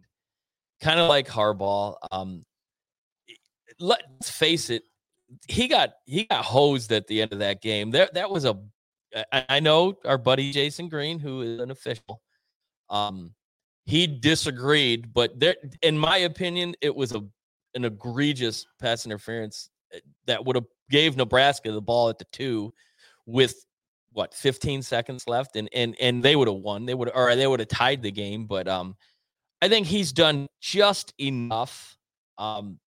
[0.82, 1.96] kind of like Harbaugh.
[2.12, 2.46] Um,
[3.80, 4.84] let's face it,
[5.48, 7.92] he got he got hosed at the end of that game.
[7.92, 8.58] There, that was a.
[9.32, 12.22] I, know our buddy Jason Green, who is an official.
[12.90, 13.34] Um,
[13.86, 17.24] he disagreed, but there, in my opinion, it was a
[17.76, 22.74] an egregious pass interference uh, that would have gave Nebraska the ball at the two
[23.26, 23.66] with
[24.16, 27.46] what 15 seconds left and and and they would have won they would or they
[27.46, 28.96] would have tied the game but um
[29.62, 31.98] i think he's done just enough
[32.38, 32.80] um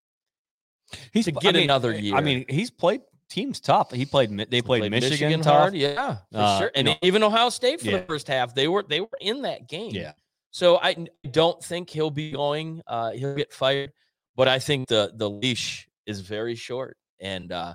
[1.12, 2.14] He's to I get mean, another year.
[2.14, 3.92] I mean, he's played teams tough.
[3.92, 4.30] He played.
[4.50, 5.54] They played, Michigan, tough.
[5.54, 7.98] hard yeah for Uh, sure and know, even ohio state for yeah.
[7.98, 10.12] the first half they were they were in that game Yeah.
[10.50, 13.92] so I don't think he'll be going uh he'll get fired
[14.34, 17.74] but i think the the leash is very short and uh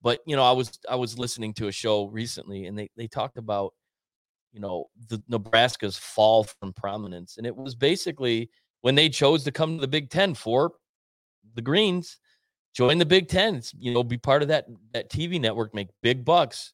[0.00, 3.06] but you know i was i was listening to a show recently and they they
[3.06, 3.74] talked about
[4.54, 8.48] you know the nebraska's fall from prominence and it was basically
[8.80, 10.72] when they chose to come to the big 10 for
[11.54, 12.18] the greens
[12.76, 15.88] join the big 10 it's, you know be part of that that tv network make
[16.02, 16.72] big bucks.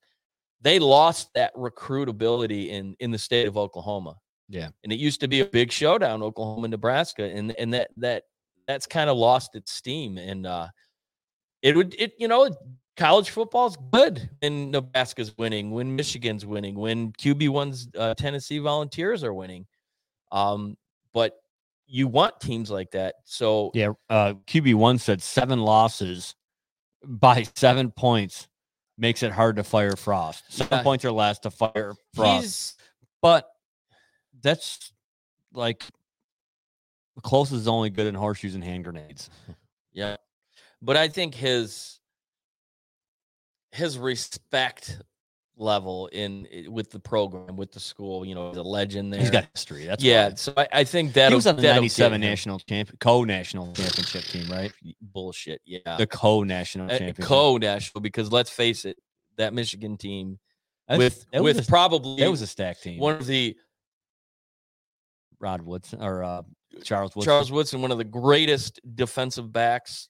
[0.61, 4.17] They lost that recruitability in in the state of oklahoma.
[4.49, 4.69] Yeah.
[4.83, 8.25] and it used to be a big showdown oklahoma nebraska and and that that
[8.67, 10.19] that's kind of lost its steam.
[10.19, 10.69] And uh
[11.63, 12.51] it would it you know
[12.97, 19.33] college football's good when nebraska's winning when michigan's winning when qb1's uh, tennessee volunteers are
[19.35, 19.67] winning.
[20.33, 20.77] Um
[21.15, 21.42] but
[21.95, 23.91] you want teams like that so Yeah.
[24.09, 26.35] Uh, QB one said seven losses
[27.05, 28.49] by seven points
[28.97, 30.43] makes it hard to fire Frost.
[30.51, 30.83] Seven Yeah.
[30.83, 32.43] points or less to fire Frost.
[32.43, 32.75] he's
[33.21, 33.47] But
[34.43, 34.91] that's
[35.53, 35.85] like
[37.15, 39.29] the closest is only good in horseshoes and hand grenades.
[39.93, 40.17] Yeah.
[40.81, 42.01] But I think his
[43.71, 44.99] his respect
[45.63, 49.21] level in with the program, with the school, you know, he's a legend there.
[49.21, 49.87] He's got history.
[49.87, 50.29] That's yeah.
[50.29, 50.35] why.
[50.35, 54.51] So I, I think that he was on the '97 national champ, co-national championship team,
[54.51, 54.73] right?
[55.01, 55.61] bullshit.
[55.65, 55.97] Yeah.
[55.97, 57.25] The co-national Uh, championship.
[57.25, 58.99] co-national because let's face it,
[59.39, 60.39] that Michigan team
[60.89, 62.99] That's- with with a, probably that was a stack team.
[62.99, 63.57] one of the
[65.41, 66.43] Rod Woodson or uh,
[66.85, 67.31] Charles Woodson.
[67.31, 70.09] Charles Woodson, one of the greatest defensive backs,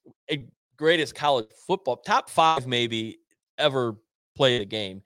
[0.77, 3.19] greatest college football, top five maybe
[3.59, 3.97] ever
[4.37, 5.03] played a game.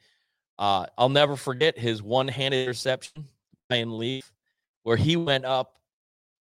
[0.58, 3.26] Uh, I'll never forget his one-handed interception,
[3.70, 4.32] Ryan Leaf,
[4.84, 5.74] where he went up.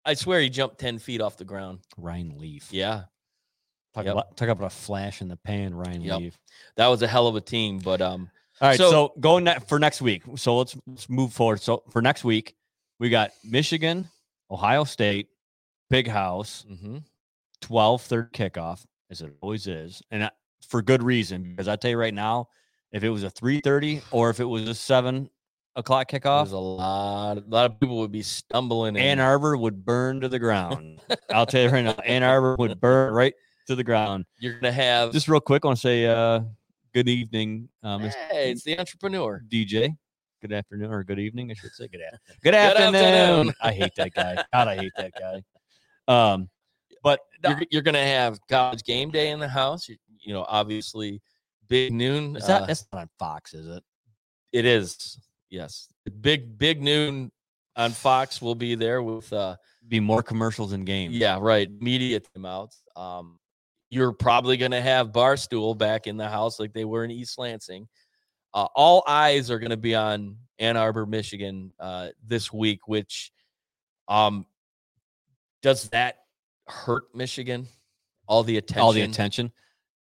[0.05, 1.81] I swear he jumped ten feet off the ground.
[1.97, 2.69] Ryan Leaf.
[2.73, 3.05] Yeah,
[3.95, 4.13] Talk, Yep.
[4.13, 6.19] about, talk about a flash in the pan, Ryan Yep.
[6.19, 6.39] Leaf.
[6.77, 7.79] that was a hell of a team.
[7.79, 10.23] But um, All right, So- so, going ne- for next week.
[10.37, 11.61] So let's, let's move forward.
[11.61, 12.55] So for next week,
[12.99, 14.09] we got Michigan,
[14.51, 15.29] Ohio State,
[15.91, 16.99] Big House, mm-hmm.
[17.61, 20.03] 12 third kickoff, as it always is.
[20.11, 20.31] And I-
[20.69, 22.49] for good reason, because I tell you right now,
[22.93, 25.29] if it was a 3:30 or if it was a seven
[25.77, 28.97] o'clock there's kickoff, a lot, a lot of people would be stumbling.
[28.97, 31.01] Ann And, Arbor would burn to the ground.
[31.33, 33.35] I'll tell you right now, Ann Arbor would burn right.
[33.69, 34.27] to the ground.
[34.39, 36.41] You're gonna have Just real quick, I want to say uh,
[36.93, 38.13] good evening, Mr.
[38.31, 39.43] hey, it's the entrepreneur.
[39.49, 39.97] DJ.
[40.43, 41.87] Good afternoon or good evening, I should say.
[41.87, 42.95] Good, af- good, Good afternoon.
[42.97, 43.55] afternoon.
[43.63, 44.35] I hate that guy.
[44.53, 45.43] God, I hate that guy.
[46.09, 46.51] Um,
[47.05, 49.89] but You're, you're gonna have college game day in the house.
[49.89, 51.23] You, you know, obviously,
[51.73, 52.37] big noon.
[52.37, 53.83] is that uh, that's not on Fox, is it?
[54.53, 55.19] it is
[55.51, 55.89] yes,
[56.21, 57.33] big big noon
[57.77, 59.57] on Fox will be there with uh
[59.89, 61.15] Be more commercials and games.
[61.15, 62.77] yeah right media timeouts.
[62.97, 63.39] Um,
[63.91, 67.89] you're probably gonna have Barstool back in the house like they were in East Lansing.
[68.55, 72.87] Uh, all eyes are gonna be on Ann Arbor, Michigan, uh, this week.
[72.87, 73.33] Which,
[74.09, 74.45] um,
[75.63, 76.17] does that
[76.69, 77.67] hurt Michigan?
[78.29, 78.83] All the attention.
[78.83, 79.53] all the attention.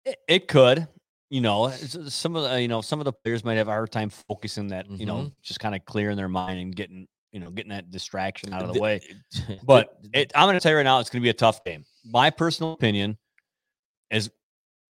[0.06, 0.88] It, it could,
[1.30, 3.72] you know, s- some of the, you know, some of the players might have a
[3.72, 5.34] hard time focusing that, you know, Mhm.
[5.42, 8.68] just kind of clearing their mind and getting, you know, getting that distraction out of
[8.70, 9.02] the The- way.
[9.66, 11.64] But it, I'm going to tell you right now, it's going to be a tough
[11.64, 11.84] game.
[12.06, 13.18] My personal opinion,
[14.12, 14.30] as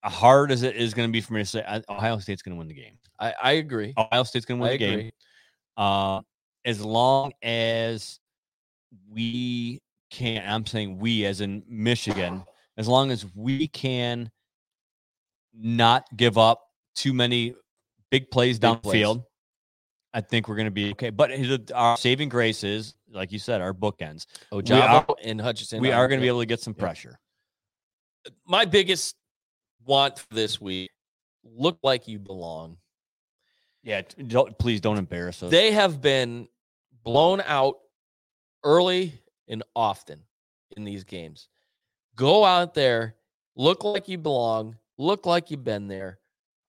[0.04, 2.60] hard as it is going to be for me to say, Ohio State's going to
[2.60, 3.00] win the game.
[3.20, 3.94] I, I agree.
[3.98, 5.12] Ohio State's going to win I the game.
[5.76, 6.22] Uh,
[6.66, 8.20] as long as
[9.10, 12.44] we can, I'm saying we as in Michigan,
[12.78, 14.30] as long as we can
[15.60, 16.62] not give up
[16.96, 17.56] too many
[18.12, 19.24] big plays Big downfield,
[20.14, 21.10] I think we're going to be okay.
[21.10, 21.32] But
[21.74, 24.26] our saving grace is, like you said, our bookends.
[24.52, 25.82] Oh, Ojabo and Hutchinson.
[25.82, 26.40] we are going to be able.
[26.40, 26.82] to get some Yeah.
[26.82, 27.20] pressure.
[28.46, 29.16] My biggest
[29.86, 30.92] want for this week:
[31.44, 32.78] look like you belong.
[33.84, 35.52] Yeah, don't, please don't embarrass us.
[35.52, 36.50] They have been
[37.04, 37.78] blown out
[38.64, 40.24] early and often
[40.76, 41.48] in these games.
[42.16, 43.16] Go out there,
[43.56, 46.20] look like you belong, look like you've been there,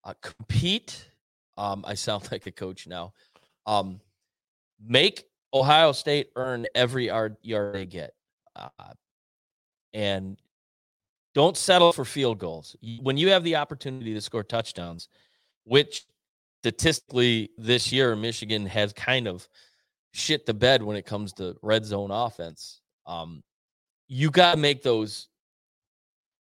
[0.04, 1.10] uh, compete.
[1.56, 3.12] Um, I sound like a coach now.
[3.66, 4.00] Um,
[4.84, 8.14] make Ohio State earn every yard, they get,
[8.56, 8.68] uh,
[9.92, 10.36] and
[11.34, 12.76] don't settle for field goals.
[13.00, 15.08] When you have the opportunity to score touchdowns,
[15.64, 16.06] which
[16.62, 19.48] statistically this year Michigan has kind of
[20.12, 22.80] shit the bed when it comes to red zone offense.
[23.06, 23.42] Um,
[24.08, 25.28] you got to make those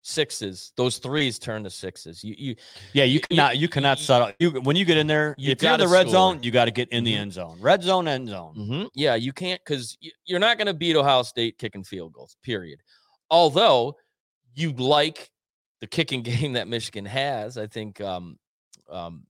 [0.08, 2.24] sixes, those threes turn to sixes.
[2.24, 2.56] You, you,
[2.94, 4.32] yeah, you you- cannot, you cannot settle.
[4.40, 6.34] You when you get in there, you if you're in the red score.
[6.34, 7.20] zone, you got to get in the Mhm.
[7.20, 7.58] end zone.
[7.60, 8.56] Red zone, end zone.
[8.56, 8.90] Mhm.
[8.96, 12.38] yeah, you can't because you're not going to beat Ohio State kicking field goals.
[12.42, 12.80] Period.
[13.30, 13.98] Although
[14.56, 15.30] you like
[15.82, 18.40] the kicking game that Michigan has, I think um,
[18.90, 19.26] um,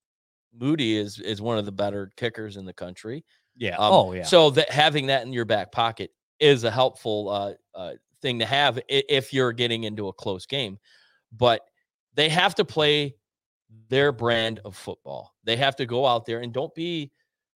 [0.57, 3.25] Moody is is one of the better kickers in the country.
[3.55, 3.75] Yeah.
[3.77, 4.23] Um, oh yeah.
[4.23, 8.45] So that having that in your back pocket is a helpful uh, uh, thing to
[8.45, 10.77] have if you're getting into a close game.
[11.31, 11.61] But
[12.13, 13.15] they have to play
[13.89, 15.33] their brand of football.
[15.43, 17.11] They have to go out there and don't be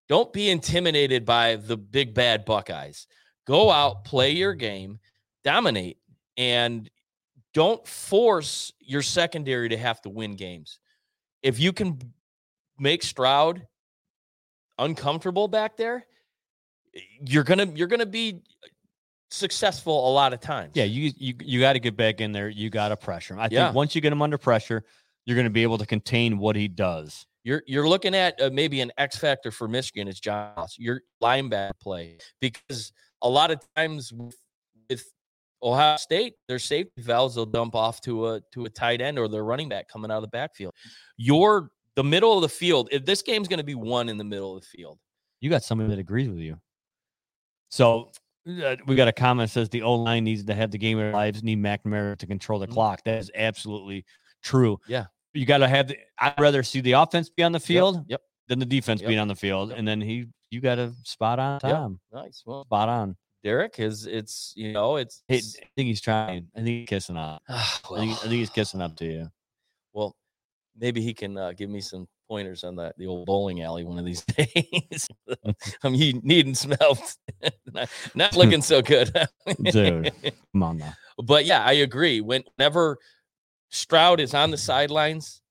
[0.10, 3.08] don't be intimidated by the big bad Buckeyes.
[3.48, 5.00] Go out, play your game,
[5.44, 5.98] dominate,
[6.38, 6.90] and
[7.54, 10.80] don't force your secondary to have to win games.
[11.42, 12.00] If you can
[12.78, 13.66] make Stroud
[14.78, 16.06] uncomfortable back there,
[16.96, 18.42] eh, you're gonna you're gonna be
[19.32, 20.72] successful a lot of times.
[20.76, 22.50] Yeah, you you you got to get back in there.
[22.50, 23.40] You got to pressure him.
[23.40, 23.66] I Yeah.
[23.66, 24.84] think once you get him under pressure,
[25.26, 27.26] you're going to be able to contain what he does.
[27.44, 31.72] you're you're looking at uh, maybe an X factor for Michigan is Ross, your linebacker
[31.82, 32.92] play because
[33.24, 34.36] a lot of times with,
[34.90, 35.06] with
[35.64, 39.28] Ohio State, their safety valves will dump off to a to a tight end or
[39.28, 40.74] their running back coming out of the backfield.
[41.18, 42.90] Your the middle of the field.
[42.92, 44.98] If this game's going to be won in the middle of the field,
[45.40, 46.60] You got somebody that agrees with you.
[47.70, 48.12] So
[48.48, 50.98] uh, we got a comment that says the O line needs to have the game
[50.98, 51.44] of their lives.
[51.44, 52.72] Need McNamara to control the Mhm.
[52.74, 53.04] clock.
[53.06, 54.06] That is absolutely
[54.44, 54.80] true.
[54.88, 55.06] Yeah.
[55.34, 55.88] you got to have.
[55.88, 58.22] The, I'd rather see the offense be on the field Yep.
[58.50, 59.08] than the defense Yep.
[59.08, 59.78] being on the field, Yep.
[59.80, 60.26] and then he.
[60.50, 61.72] You got to spot on Yep.
[61.72, 62.00] Tom.
[62.12, 62.44] Nice.
[62.46, 63.16] Well, Spot on.
[63.44, 66.48] Derek is it's you know it's I think he's trying.
[66.56, 67.42] I think he's kissing up.
[67.48, 69.32] Ah, I think, I think he's kissing up to you.
[69.94, 70.16] Well,
[70.76, 74.00] maybe he can uh, give me some pointers on that the old bowling alley one
[74.00, 75.10] of these days.
[75.84, 76.98] I'm needing some help.
[77.74, 79.12] not, not looking so good.
[79.62, 80.14] Dude.
[80.54, 80.94] Come on now.
[81.22, 82.22] But yeah, I agree.
[82.22, 82.98] Whenever
[83.70, 85.42] Stroud is on the sidelines,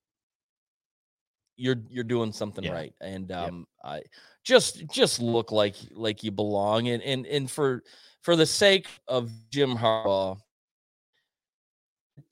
[1.56, 2.72] you're you're doing something Yeah.
[2.72, 2.94] right.
[3.02, 4.00] And um I
[4.42, 7.82] just just look like like you belong and and and for
[8.22, 10.38] for the sake of Jim Harbaugh,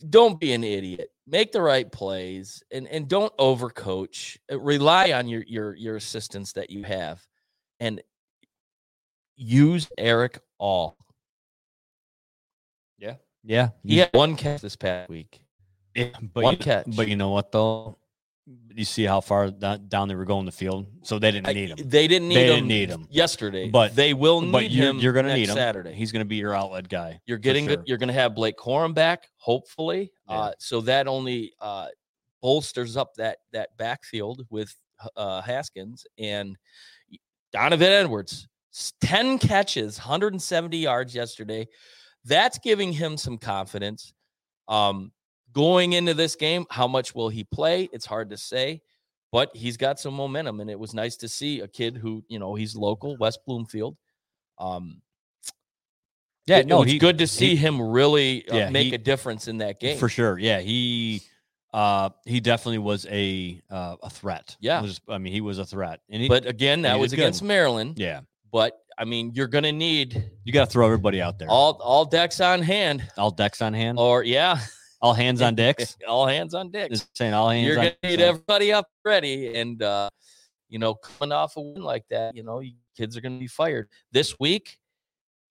[0.08, 1.10] don't be an idiot.
[1.30, 4.38] Make the right plays and and don't overcoach.
[4.50, 7.24] Uh, Rely on your your your assistants that you have
[7.80, 8.00] and
[9.36, 10.96] use Erick All.
[12.98, 13.16] Yeah.
[13.44, 13.70] Yeah.
[13.84, 15.40] He had one catch this past week.
[15.94, 16.96] Yeah, but One you, catch.
[16.96, 17.98] But you know what though?
[18.74, 21.88] You see how far down they were going the field, so they didn't need him.
[21.88, 22.54] They didn't need They him.
[22.54, 23.06] didn't need him.
[23.10, 24.98] yesterday, But- they will need But you're, him.
[25.00, 25.94] you're going to need him Saturday.
[25.94, 27.20] He's going to be your outlet guy.
[27.26, 27.76] You're getting sure.
[27.76, 27.88] good.
[27.88, 30.12] You're going to have Blake Corum back, hopefully.
[30.28, 30.34] Yeah.
[30.38, 31.88] Uh, so that only uh,
[32.40, 34.74] bolsters up that that backfield with
[35.16, 36.56] uh, Haskins and
[37.52, 38.46] Donovan Edwards.
[39.00, 41.66] Ten catches, 170 yards yesterday.
[42.24, 44.12] That's giving him some confidence.
[44.68, 45.10] Um,
[45.52, 47.88] going into this game, how much will he play?
[47.92, 48.82] It's hard to say,
[49.32, 52.38] but he's got some momentum, and it was nice to see a kid who you
[52.38, 53.96] know he's local, West Bloomfield.
[54.58, 55.02] Um,
[56.46, 58.88] Yeah, it, no, it was he good to see he- him really uh, Yeah, make
[58.88, 59.98] he- a difference in that game.
[59.98, 60.38] for sure.
[60.38, 61.22] Yeah, he
[61.74, 64.56] uh he definitely was a uh, a threat.
[64.58, 64.86] Yeah.
[65.08, 66.00] I mean he was a threat.
[66.08, 67.22] And he, But again, that was did good.
[67.24, 67.98] against Maryland.
[67.98, 68.20] yeah,
[68.50, 71.48] But I mean, you're going to need you got to throw everybody out there.
[71.48, 73.98] All all decks on hand, All decks on hand.
[73.98, 74.58] or yeah,
[75.00, 75.96] all hands on decks.
[76.06, 76.90] all hands on deck.
[76.90, 77.66] Just saying all hands.
[77.66, 80.10] You're to need everybody up ready, and uh,
[80.68, 83.40] you know, coming off a win like that, you know, you, kids are going to
[83.40, 84.78] be fired this week.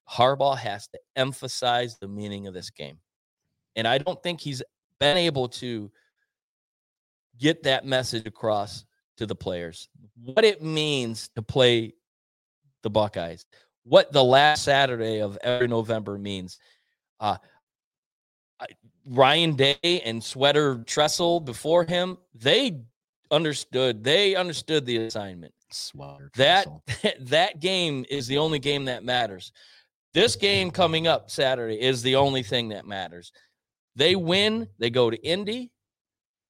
[0.09, 2.99] Harbaugh has to emphasize the meaning of this game,
[3.75, 4.63] and I don't think he's
[4.99, 5.91] been able to
[7.37, 8.85] get that message across
[9.17, 9.89] to the players.
[10.23, 11.93] What it means to play
[12.83, 13.45] the Buckeyes,
[13.83, 16.57] what the last Saturday of every November means.
[17.19, 17.37] Uh,
[19.07, 22.79] Ryan Day and Sweater Tressel before him, they
[23.31, 24.03] understood.
[24.03, 25.53] They understood the assignment.
[25.71, 26.67] Sweater That
[27.21, 29.51] that game is the only game that matters.
[30.13, 33.31] This game coming up Saturday is the only thing that matters.
[33.95, 35.71] They win, they go to Indy.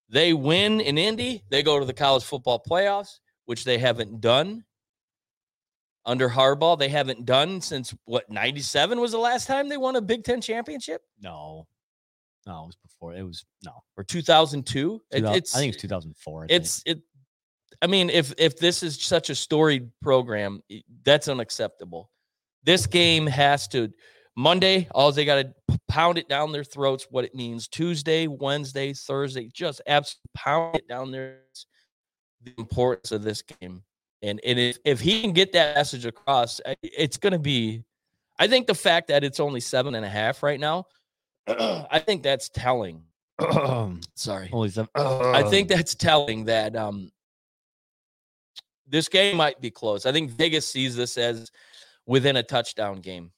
[0.09, 4.63] They win in Indy, they go to the college football playoffs, which they haven't done
[6.05, 6.79] under Harbaugh.
[6.79, 10.41] They haven't done since what 97 was the last time they won a Big 10
[10.41, 11.67] championship no,
[12.47, 13.13] no, it was before.
[13.13, 13.83] It was no.
[13.97, 15.01] or 2002.
[15.11, 16.43] It- it's I think it's 2004.
[16.43, 16.61] I think.
[16.61, 17.01] it's it
[17.81, 20.61] i mean if if this is such a storied program
[21.03, 22.09] that's unacceptable
[22.63, 22.91] this mm-hmm.
[22.91, 23.91] game has to
[24.35, 28.93] monday all they got to pound it down their throats what it means tuesday wednesday
[28.93, 31.39] thursday just absolutely pound it down their
[32.43, 33.83] the importance of this game
[34.21, 37.83] and and if, if he can get that message across it's going to be
[38.39, 40.85] i think the fact that it's only seven and a half right now
[41.91, 43.03] i think that's telling
[44.15, 44.87] sorry Holy stuff.
[44.95, 47.11] I think that's telling that um
[48.87, 50.05] this game might be close.
[50.05, 51.51] I think Vegas sees this as
[52.05, 53.31] within a touchdown game.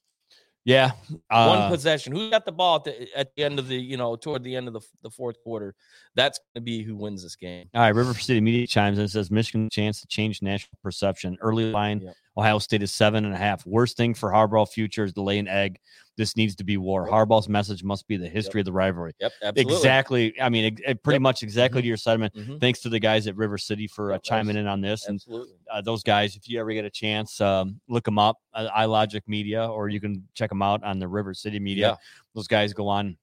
[0.66, 0.92] Yeah.
[1.30, 2.14] Uh, One possession.
[2.14, 4.56] Who got the ball at the, at the end of the, you know, toward the
[4.56, 5.74] end of the, the fourth quarter?
[6.16, 7.70] That's going to be who wins this game.
[7.74, 11.38] All right, River City Media chimes in and says Michigan chance to change national perception.
[11.42, 12.16] Early line, Yep.
[12.38, 13.66] Ohio State is seven and a half.
[13.66, 15.78] Worst thing for Harbaugh future is to lay an egg.
[16.16, 17.06] This needs to be war.
[17.06, 17.14] Yep.
[17.14, 19.14] Harbaugh's message must be the history of the rivalry.
[19.20, 19.76] Yep, absolutely.
[19.76, 20.42] Exactly.
[20.42, 21.22] I mean, it, it pretty Yep.
[21.22, 21.84] much exactly Mhm.
[21.84, 22.34] to your sentiment.
[22.36, 22.60] Mhm.
[22.62, 25.08] Thanks to the guys at River City for uh, Yep, chiming in on this.
[25.08, 25.56] And Absolutely.
[25.72, 29.22] uh, those guys, if you ever get a chance, um, look them up, uh, iLogic
[29.28, 31.88] Media, or you can check them out on the River City Media.
[31.90, 31.96] Yeah.
[32.36, 33.18] Those guys go on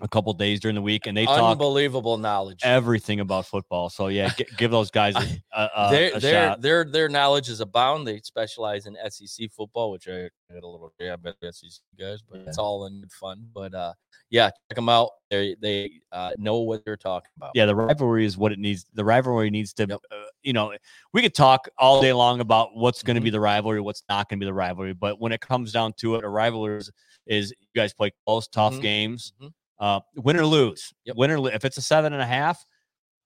[0.00, 2.60] a couple days during the week and they talk Unbelievable knowledge.
[2.62, 3.90] everything about football.
[3.90, 5.20] So yeah, g- give those guys a,
[5.76, 6.60] a, their a their shot.
[6.62, 8.06] their their knowledge is abound.
[8.06, 12.40] They specialize in SEC football, which I had a little jab at SEC guys, but
[12.46, 13.48] it's all in good fun.
[13.52, 13.92] But uh,
[14.30, 15.10] yeah, check them out.
[15.30, 17.50] They they uh, know what they're talking about.
[17.54, 18.86] Yeah, the rivalry is what it needs.
[18.94, 20.00] The rivalry needs to, Yep.
[20.12, 20.74] uh, you know,
[21.12, 23.24] we could talk all day long about what's going to Mm-hmm.
[23.24, 24.92] be the rivalry, what's not going to be the rivalry.
[24.94, 26.90] But when it comes down to it, a rivalry is,
[27.26, 28.82] is you guys play close, tough Mhm.
[28.82, 29.50] games, Mhm.
[29.80, 30.92] Uh, win or lose.
[31.04, 31.16] Yep.
[31.16, 32.64] Win or if it's a seven and a half,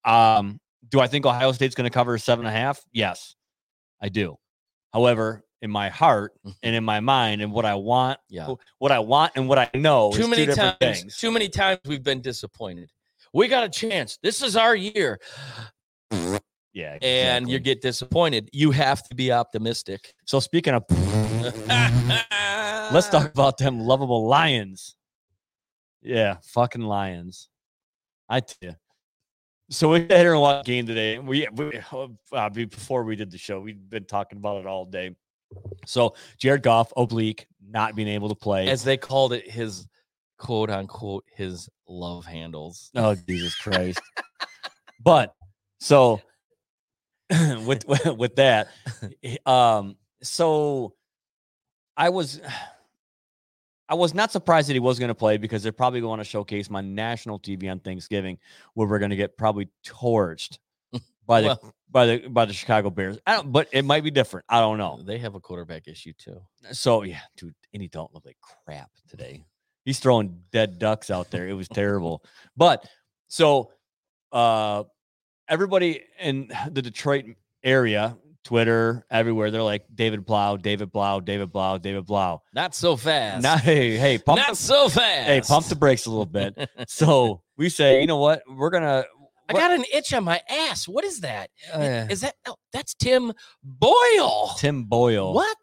[0.05, 2.81] um, do I think Ohio State's going to cover a seven and a half?
[2.93, 3.35] Yes,
[4.01, 4.37] I do.
[4.93, 6.55] However, in my heart Mhm.
[6.65, 8.49] and in my mind and what I want, Yeah.
[8.79, 10.77] what I want and what I know Too is many two times.
[10.81, 11.17] things.
[11.17, 12.91] Too many times we've been disappointed.
[13.33, 14.19] We got a chance.
[14.23, 15.21] This is our year,
[16.75, 18.51] Yeah, and you get disappointed.
[18.53, 20.13] You have to be optimistic.
[20.27, 20.85] so speaking of
[22.93, 24.97] Let's talk about them lovable lions.
[26.03, 27.49] Yeah, fucking lions.
[28.29, 28.77] I tell you.
[29.71, 31.19] So we sat here and watched the game today.
[31.19, 31.81] We, we
[32.33, 35.15] uh, before we did the show, we'd been talking about it all day.
[35.87, 38.69] So Jared Goff, oblique, not being able to play.
[38.69, 39.87] as they called it, his
[40.39, 42.91] quote unquote his love handles.
[42.97, 44.01] oh Jesus Christ!
[45.05, 45.35] but
[45.81, 46.21] so
[47.65, 47.85] with
[48.17, 48.69] with that,
[49.47, 50.95] um, so
[51.97, 52.41] I was
[53.93, 56.25] I was not surprised that he was going to play because they're probably going to
[56.25, 58.39] showcase my national TV on Thanksgiving,
[58.73, 60.57] where we're going to get probably torched
[61.27, 63.19] by the Well, by the by the Chicago Bears.
[63.27, 64.47] I don't, but it might be different.
[64.49, 65.03] I don't know.
[65.05, 66.41] they have a quarterback issue too.
[66.71, 69.45] So yeah, dude, and he don't look like crap today.
[69.85, 71.47] He's throwing dead ducks out there.
[71.47, 72.25] It was terrible.
[72.57, 72.89] But
[73.29, 73.73] so
[74.33, 74.85] uh
[75.51, 77.27] everybody in the Detroit
[77.63, 82.43] area, Twitter, everywhere, they're like David Blough, David Blough, David Blough, David Blough.
[82.55, 83.43] Not so fast.
[83.43, 85.27] Now, hey, hey, pump Not the, so fast.
[85.29, 86.69] hey, pump the brakes a little bit.
[86.89, 88.43] so we say, you know what?
[88.49, 89.05] We're gonna.
[89.49, 90.89] I got an itch on my ass.
[90.89, 91.51] What is that?
[91.75, 93.33] uh, Is that oh, that's Tim
[93.63, 94.55] Boyle?
[94.59, 95.35] Tim Boyle.
[95.35, 95.57] What?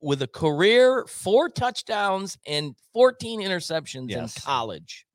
[0.00, 4.36] With a career four touchdowns and 14 interceptions Yes.
[4.36, 5.06] in college.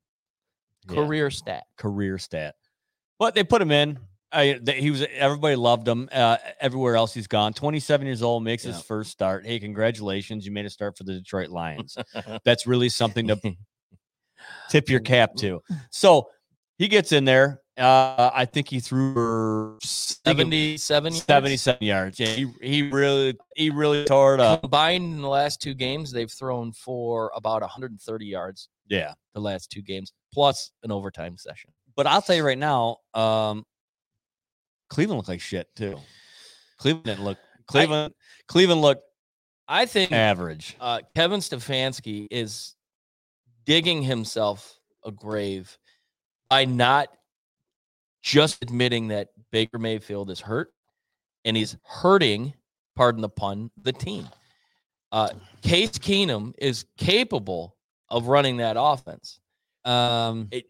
[0.88, 0.94] Yeah.
[0.94, 1.64] Career stat.
[1.76, 2.54] career stat.
[3.18, 3.98] But they put him in.
[4.34, 6.08] I, he was everybody loved him.
[6.10, 7.52] Uh, everywhere else he's gone.
[7.52, 9.46] 27 years old, makes his first start.
[9.46, 10.44] Hey, congratulations!
[10.44, 11.96] You made a start for the Detroit Lions.
[12.44, 13.40] That's really something to
[14.68, 15.60] tip your cap to.
[15.90, 16.28] So
[16.78, 17.60] he gets in there.
[17.76, 21.24] Uh, I think he threw for 77 yards.
[21.24, 22.20] 77 yards.
[22.20, 24.60] Yeah, he, he really he really tore it up.
[24.60, 29.70] Combined in the last two games, they've thrown for about 130 yards Yeah, the last
[29.70, 31.70] two games, plus an overtime session.
[31.96, 33.64] but I'll tell you right now, um,
[34.88, 35.98] Cleveland looked like shit too.
[36.78, 37.38] Cleveland didn't look.
[37.66, 38.14] Cleveland
[38.48, 39.02] Cleveland looked
[39.66, 40.76] I think average.
[40.80, 42.74] uh, Kevin Stefanski is
[43.64, 45.76] digging himself a grave
[46.50, 47.08] by not
[48.22, 50.72] just admitting that Baker Mayfield is hurt
[51.44, 52.54] and he's hurting,
[52.96, 54.28] pardon the pun, the team.
[55.12, 55.28] Uh,
[55.62, 57.76] Case Keenum is capable
[58.10, 59.40] of running that offense.
[59.84, 60.66] Um, It,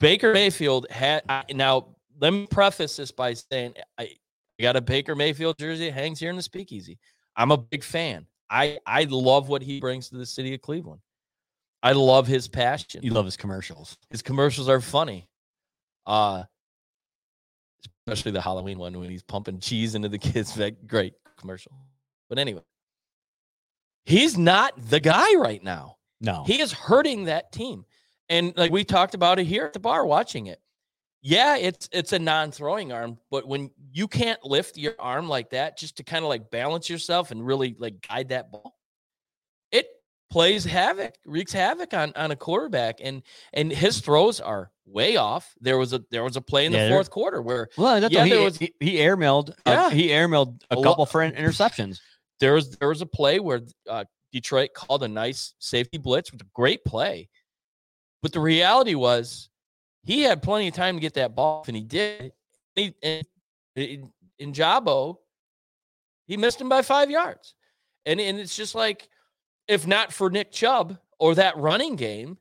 [0.00, 1.22] Baker Mayfield had
[1.54, 1.96] now.
[2.20, 4.10] Let me preface this by saying I,
[4.58, 6.98] I got a Baker Mayfield jersey that hangs here in the speakeasy.
[7.36, 8.26] I'm a big fan.
[8.50, 11.00] I I love what he brings to the city of Cleveland.
[11.82, 13.02] I love his passion.
[13.02, 13.96] you love his commercials.
[14.10, 15.28] His commercials are funny.
[16.06, 16.44] Uh
[18.06, 20.76] especially the Halloween one when he's pumping cheese into the kids' bag.
[20.86, 21.72] Great commercial.
[22.28, 22.62] But anyway,
[24.04, 25.96] he's not the guy right now.
[26.20, 27.86] No, He is hurting that team.
[28.28, 30.60] And like we talked about it here at the bar watching it.
[31.22, 35.76] Yeah, it's it's a non-throwing arm, but when you can't lift your arm like that
[35.76, 38.78] just to kind of like balance yourself and really like guide that ball,
[39.70, 39.86] it
[40.30, 45.54] plays havoc, wreaks havoc on on a quarterback and and his throws are way off.
[45.60, 48.00] There was a there was a play in the Yeah, they're- fourth quarter where well,
[48.00, 49.50] that's Yeah, he, there was- he he airmailed.
[49.50, 49.90] Uh, Yeah.
[49.90, 52.00] he airmailed a A couple for interceptions.
[52.40, 56.40] there was there was a play where uh, Detroit called a nice safety blitz with
[56.40, 57.28] a great play,
[58.22, 59.49] but the reality was
[60.04, 62.32] he had plenty of time to get that ball, and he did.
[62.74, 63.24] He, and
[63.76, 65.18] in, in Jabo,
[66.26, 67.54] he missed him by five yards,
[68.06, 69.08] and and it's just like
[69.68, 72.38] if not for Nick Chubb or that running game,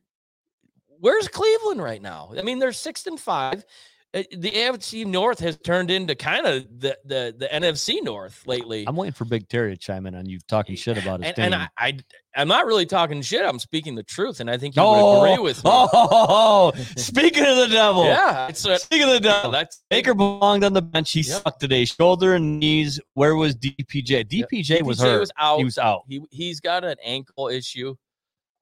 [0.99, 2.31] where's Cleveland right now?
[2.37, 3.65] I mean, they're six and five.
[4.11, 8.83] Uh, The AFC North has turned into kind of the, the the NFC North lately.
[8.87, 11.35] I'm waiting for Big Terry to chime in on you talking shit about his and,
[11.35, 11.45] team.
[11.45, 11.99] and I, I
[12.35, 13.45] I'm not really talking shit.
[13.45, 15.69] I'm speaking the truth, and I think you oh, would agree with me.
[15.73, 20.63] oh, speaking of the devil, yeah, it's a, Speaking of the devil, that's Baker belonged
[20.63, 21.11] on the bench.
[21.11, 21.43] He Yep.
[21.43, 21.85] sucked today.
[21.85, 22.99] Shoulder and knees.
[23.13, 24.25] Where was DPJ?
[24.27, 25.19] DPJ, was DPJ hurt.
[25.19, 25.57] was out.
[25.59, 26.01] He was out.
[26.07, 27.93] He he's got an ankle issue,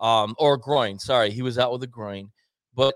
[0.02, 1.00] um, or groin.
[1.00, 2.32] Sorry, he was out with a groin.
[2.76, 2.96] But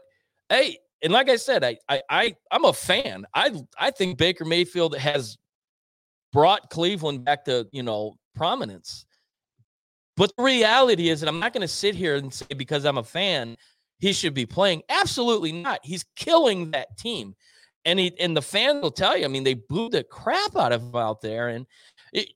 [0.49, 3.25] hey, and like I said, I I, I I'm a fan.
[3.33, 5.37] I I think Baker Mayfield has
[6.31, 9.05] brought Cleveland back to you know prominence.
[10.17, 12.97] But the reality is, and I'm not going to sit here and say because I'm
[12.97, 13.57] a fan,
[13.99, 14.83] he should be playing.
[14.89, 15.79] Absolutely not.
[15.83, 17.35] He's killing that team,
[17.85, 19.25] and he and the fans will tell you.
[19.25, 21.65] I mean, they booed the crap out of him out there, and
[22.13, 22.29] it,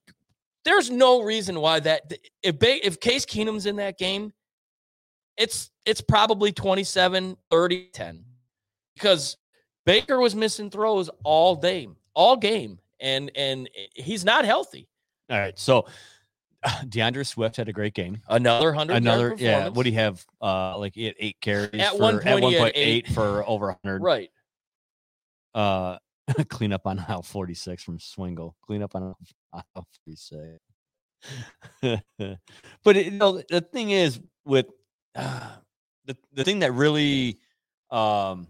[0.63, 2.11] there's no reason why that
[2.41, 4.33] if ba- if Case Keenum's in that game,
[5.37, 8.25] it's it's probably 27, 30, 10
[8.95, 9.37] because
[9.85, 14.87] Baker was missing throws all day, all game, and and he's not healthy.
[15.29, 15.57] All right.
[15.57, 15.85] So
[16.65, 18.21] DeAndre Swift had a great game.
[18.27, 18.97] Another hundred.
[18.97, 19.69] Another, yeah.
[19.69, 20.25] What do you have?
[20.41, 23.05] Uh, like he had eight carries At for, one point he one point eight.
[23.07, 24.01] eight for over hundred.
[24.01, 24.29] Right.
[25.53, 25.97] Uh,
[26.49, 28.55] clean up on aisle forty six from Swingle.
[28.65, 29.13] Clean up on
[29.53, 30.59] aisle forty six.
[32.83, 34.67] but it, you know, the thing is with
[35.15, 35.51] uh,
[36.05, 37.39] the the thing that really
[37.91, 38.47] um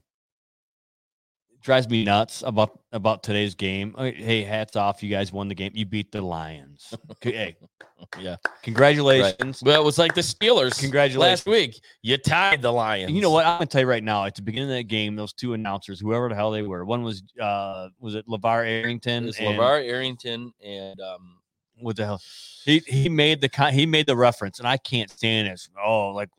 [1.66, 3.94] drives me nuts about about today's game.
[3.98, 5.02] Hey, hats off!
[5.04, 5.72] You guys won the game.
[5.74, 6.94] You beat the Lions.
[7.22, 7.56] Hey,
[8.20, 8.36] Yeah.
[8.62, 9.64] congratulations!
[9.64, 10.80] Well, it was like the Steelers.
[10.80, 11.18] Congratulations.
[11.18, 13.12] Last week, you tied the Lions.
[13.12, 13.46] You know what?
[13.46, 14.26] I'm gonna tell you right now.
[14.26, 17.04] At the beginning of that game, those two announcers, whoever the hell they were, one
[17.04, 19.28] was uh was it LaVar Arrington?
[19.28, 21.38] It's and- LaVar Arrington and um,
[21.80, 22.22] What the hell?
[22.64, 25.68] He he made the con- he made the reference, and I can't stand this.
[25.84, 26.30] Oh, like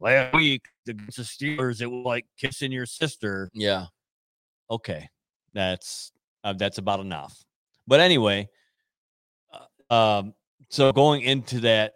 [0.00, 3.50] last week against the Steelers, it was like kissing your sister.
[3.52, 3.86] yeah.
[4.70, 5.08] Okay,
[5.52, 6.12] that's
[6.44, 7.44] uh, that's about enough.
[7.86, 8.48] But anyway,
[9.90, 10.34] uh, um,
[10.68, 11.94] so going into that,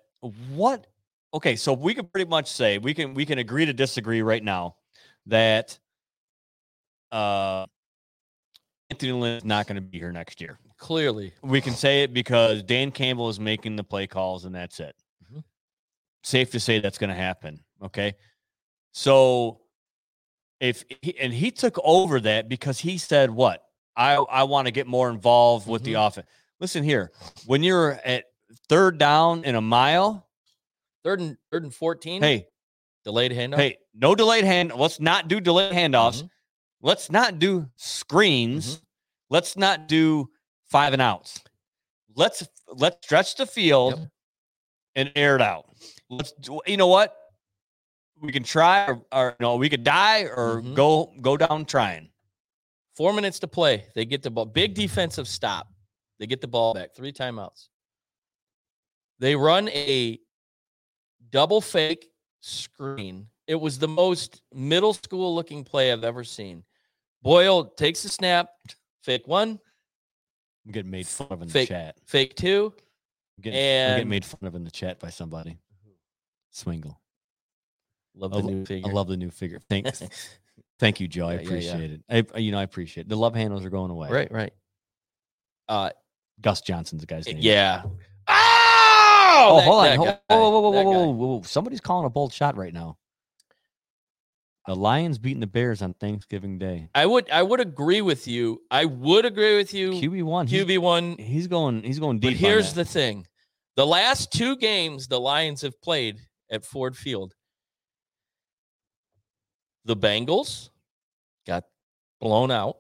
[0.55, 0.87] what?
[1.35, 4.43] Okay, so we can pretty much say we can we can agree to disagree right
[4.43, 4.77] now
[5.27, 5.79] that
[7.13, 7.67] uh
[8.91, 10.59] Anthony Lynn is not going to be here next year.
[10.77, 14.81] Clearly, We can say it because Dan Campbell is making the play calls, and that's
[14.81, 14.97] it.
[15.31, 15.45] Mhm.
[16.25, 17.63] Safe to say that's going to happen.
[17.83, 18.15] Okay.
[18.93, 19.60] So
[20.61, 23.63] if he, and he took over that because he said, What?
[23.97, 26.27] I, I want to get more involved with the offense.
[26.61, 27.11] Listen here,
[27.47, 28.25] when you're at
[28.69, 30.27] third down in a mile,
[31.05, 32.23] third and third and fourteen.
[32.23, 32.47] hey,
[33.05, 33.57] delayed handoff.
[33.57, 34.73] hey, no delayed hand.
[34.75, 36.23] Let's not do delayed handoffs.
[36.23, 36.31] Mhm.
[36.83, 38.77] Let's not do screens.
[38.77, 38.85] Mm-hmm.
[39.31, 40.31] Let's not do
[40.71, 41.41] five and outs.
[42.15, 44.09] Let's let's stretch the field Yep.
[44.97, 45.67] and air it out.
[46.09, 47.15] Let's do, you know what?
[48.21, 50.75] We can try or, or no, we could die or Mhm.
[50.75, 52.11] go go down trying.
[52.97, 53.87] Four minutes to play.
[53.95, 54.45] They get the ball.
[54.45, 55.73] Big defensive stop.
[56.19, 56.95] They get the ball back.
[56.95, 57.69] Three timeouts.
[59.19, 60.19] They run a
[61.31, 62.11] double fake
[62.41, 63.29] screen.
[63.47, 66.65] It was the most middle school looking play I've ever seen.
[67.23, 68.51] Boyle takes the snap,
[69.03, 69.59] fake one,
[70.67, 71.69] I'm getting made fun of in Fake.
[71.69, 71.97] the chat.
[72.05, 72.73] fake two.
[73.39, 73.59] I'm getting,
[73.91, 75.59] I'm getting made fun of in the chat by somebody.
[76.51, 77.01] Swingle.
[78.17, 78.89] Love the lo- new figure.
[78.91, 79.61] I love the new figure.
[79.69, 80.03] Thanks.
[80.79, 81.29] Thank you, Joe.
[81.29, 81.47] I Yeah, yeah, yeah.
[81.47, 82.31] appreciate it.
[82.35, 83.09] I, you know, I appreciate it.
[83.11, 84.09] The love handles are going away.
[84.11, 84.53] right, right.
[85.69, 85.91] Uh,
[86.41, 87.37] Gus Johnson's the guy's name.
[87.41, 87.83] yeah.
[87.85, 87.97] Oh,
[89.43, 89.97] Oh, that- hold on.
[89.97, 91.43] Hold, guy, whoa, whoa, whoa, whoa, whoa, whoa, whoa, whoa.
[91.43, 92.97] Somebody's calling a bold shot right now.
[94.67, 96.89] The Lions beating the Bears on Thanksgiving Day.
[96.95, 98.61] I would, I would agree with you.
[98.71, 99.93] I would agree with you.
[99.93, 100.47] QB one.
[100.47, 101.83] He's, QB one he's going.
[101.83, 102.33] He's going deep.
[102.33, 103.27] But here's the thing
[103.77, 106.21] the last two games the Lions have played
[106.53, 107.35] at Ford Field,
[109.85, 110.71] the Bengals
[111.47, 111.65] got
[112.21, 112.77] blown out,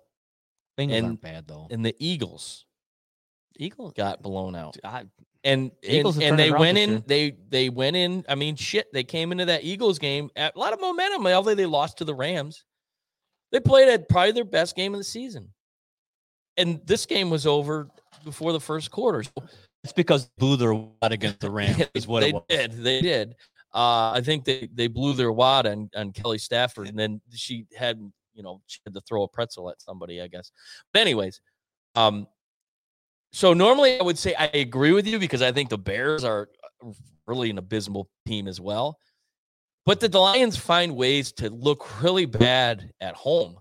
[0.78, 1.66] Bengals and- aren't bad though.
[1.70, 2.64] and the Eagles
[3.59, 3.92] Eagles.
[3.94, 4.76] got blown out.
[4.84, 5.05] I,
[5.44, 7.03] And Eagles and, and they went in, year.
[7.07, 8.24] they they went in.
[8.28, 11.26] I mean, shit, they came into that Eagles game at a lot of momentum.
[11.26, 12.64] Although they lost to the Rams,
[13.53, 15.53] they played at probably their best game of the season.
[16.57, 17.88] And this game was over
[18.24, 19.22] before the first quarter.
[19.24, 19.30] So
[19.84, 21.82] it's because they blew their wad against the Rams.
[21.94, 22.42] is what they it was.
[22.48, 22.72] did.
[22.72, 23.34] They did.
[23.73, 27.66] Uh, I think they they blew their wad on on Kelly Stafford, and then she
[27.77, 27.99] had
[28.35, 30.51] you know she had to throw a pretzel at somebody, I guess.
[30.93, 31.41] But anyways,
[31.95, 32.27] um,
[33.33, 36.49] so normally I would say I agree with you because I think the Bears are
[36.85, 36.91] uh,
[37.27, 38.99] really an abysmal team as well.
[39.87, 43.57] But the Lions find ways to look really bad at home.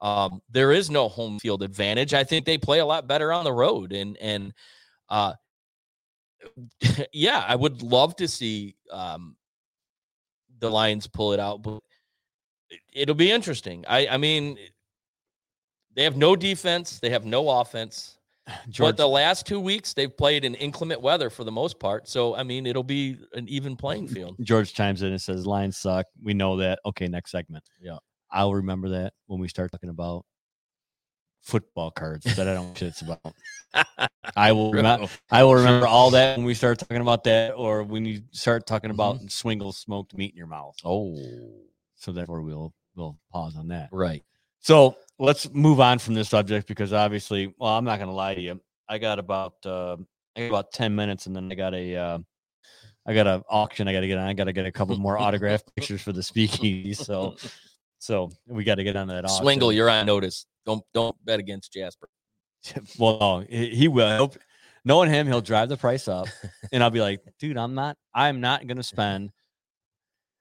[0.00, 2.12] Um, there is no home field advantage.
[2.12, 4.52] I think they play a lot better on the road, and and
[5.08, 5.34] uh,
[7.12, 9.36] yeah, I would love to see um,
[10.58, 11.80] the Lions pull it out, but
[12.70, 13.84] it- it'll be interesting.
[13.88, 14.58] I, I mean,
[15.94, 18.18] they have no defense, they have no offense.
[18.68, 22.08] George, But the last two weeks, they've played in inclement weather for the most part.
[22.08, 24.36] So, I mean, it'll be an even playing field.
[24.42, 26.78] George chimes in and says, "Lions suck." We know that.
[26.84, 27.64] Okay, next segment.
[27.80, 27.96] Yeah.
[28.30, 30.26] I'll remember that when we start talking about
[31.44, 33.20] football cards that I don't know shit's about.
[34.36, 35.08] I will remember.
[35.30, 38.66] I will remember all that when we start talking about that, or when you start
[38.66, 40.76] talking about swingle smoked meat in your mouth.
[40.84, 41.16] Oh,
[41.96, 43.88] So therefore, we'll we'll pause on that.
[43.92, 44.22] right.
[44.60, 48.34] So let's move on from this subject because obviously, well, I'm not going to lie
[48.34, 48.60] to you.
[48.88, 49.96] I got about uh,
[50.36, 52.18] I got about ten minutes, and then I got a uh,
[53.06, 53.88] I got an auction.
[53.88, 54.26] I got to get on.
[54.26, 56.94] I got to get a couple more autograph pictures for the speakeasy.
[56.94, 57.36] So
[57.98, 59.24] so we got to get on that.
[59.24, 59.42] Auction.
[59.44, 60.46] Swingle, you're on notice.
[60.66, 62.08] Don't don't bet against Jasper.
[62.98, 64.34] well, he, will.
[64.84, 66.26] Knowing him, he'll drive the price up,
[66.72, 67.96] and I'll be like, dude, I'm not.
[68.14, 69.30] I'm not going to spend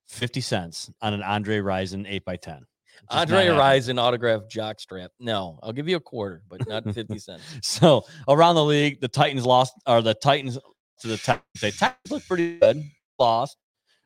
[0.07, 2.65] fifty cents on an Andre Rison eight by ten.
[3.09, 5.09] Andre Rison autograph jockstrap.
[5.19, 7.43] No, I'll give you a quarter, but not 50 cents.
[7.61, 10.57] So around the league, the Titans lost, or the Titans
[11.01, 11.43] to the Titans.
[11.59, 12.83] The Titans look pretty good.
[13.19, 13.57] Lost.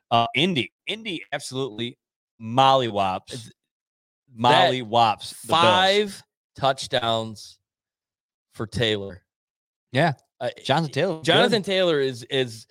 [0.09, 1.97] Uh, Indy, Indy, absolutely
[2.41, 3.49] mollywops,
[4.37, 5.41] mollywops.
[5.41, 5.59] the Bills.
[5.61, 6.23] Five
[6.55, 7.57] touchdowns
[8.53, 9.21] for Taylor.
[9.91, 11.13] Yeah, Uh, Jonathan Taylor.
[11.13, 11.25] was good.
[11.33, 12.67] Jonathan Taylor is is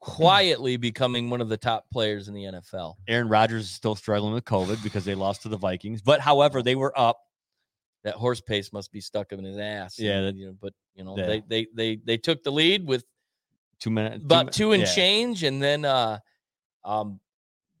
[0.00, 2.94] quietly becoming one of the top players in the NFL.
[3.06, 6.00] Aaron Rodgers is still struggling with COVID because they lost to the Vikings.
[6.00, 7.20] But however, they were up.
[8.04, 9.98] That horse pace must be stuck in his ass.
[9.98, 11.26] Yeah, and, you know, but you know Yeah.
[11.26, 13.04] they, they they they took the lead with
[13.78, 14.92] Two minutes, about two and yeah.
[14.94, 16.18] change, and then uh,
[16.84, 17.18] um,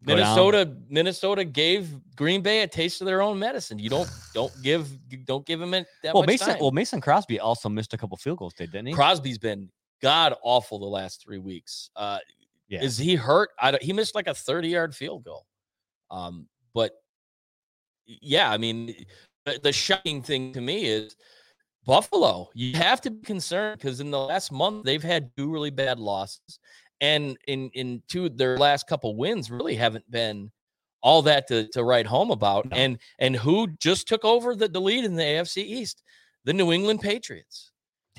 [0.04, 0.16] Down.
[0.16, 3.78] Minnesota Minnesota gave Green Bay a taste of their own medicine.
[3.78, 4.88] You don't don't give
[5.26, 6.46] don't give him that Well, much Mason.
[6.48, 6.58] time.
[6.60, 8.94] Well, Mason Crosby also missed a couple field goals, did didn't he?
[8.94, 9.68] Crosby's been
[10.02, 11.90] god awful the last three weeks.
[11.96, 12.18] Uh,
[12.68, 12.82] Yeah.
[12.82, 13.50] Is he hurt?
[13.60, 15.44] I don't, he missed like a 30 yard field goal.
[16.10, 16.92] Um, but
[18.06, 18.94] yeah, I mean,
[19.44, 21.14] the, the shocking thing to me is
[21.84, 22.48] Buffalo.
[22.54, 25.98] You have to be concerned because in the last month they've had two really bad
[25.98, 26.58] losses,
[27.00, 30.50] and in in two their last couple wins really haven't been
[31.02, 32.70] all that to, to write home about.
[32.70, 32.76] No.
[32.76, 36.02] And and who just took over the, the lead in the AFC East?
[36.44, 37.70] the New England Patriots.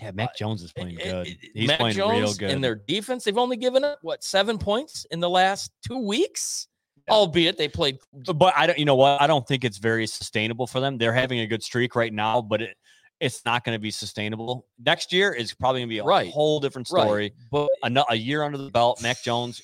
[0.02, 1.28] Yeah, Mac Jones is playing good.
[1.54, 2.50] He's Mac playing real Jones good.
[2.50, 6.68] And their defense, they've only given up what seven points in the last two weeks.
[7.08, 7.16] Yeah.
[7.16, 7.98] Albeit they played
[8.36, 8.78] but I don't.
[8.78, 9.22] You know what?
[9.22, 10.98] I don't think it's very sustainable for them.
[10.98, 12.78] They're having a good streak right now, but it
[13.22, 14.66] it's not going to be sustainable.
[14.84, 16.30] Next year is probably going to be a Right.
[16.32, 17.32] whole different story.
[17.32, 19.62] right, but A, a year under the belt, Mac Jones.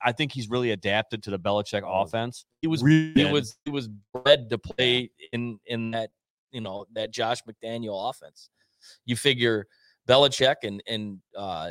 [0.00, 2.44] I think he's really adapted to the Belichick offense.
[2.62, 6.10] he was Really he was he was bred to play in in that
[6.52, 8.50] you know that Josh McDaniel offense.
[9.06, 9.66] You figure
[10.06, 11.70] Belichick and and uh,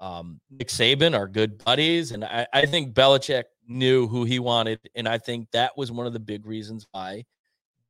[0.00, 4.78] um, Nick Saban are good buddies, and I, I think Belichick knew who he wanted,
[4.94, 7.24] and I think that was one of the big reasons why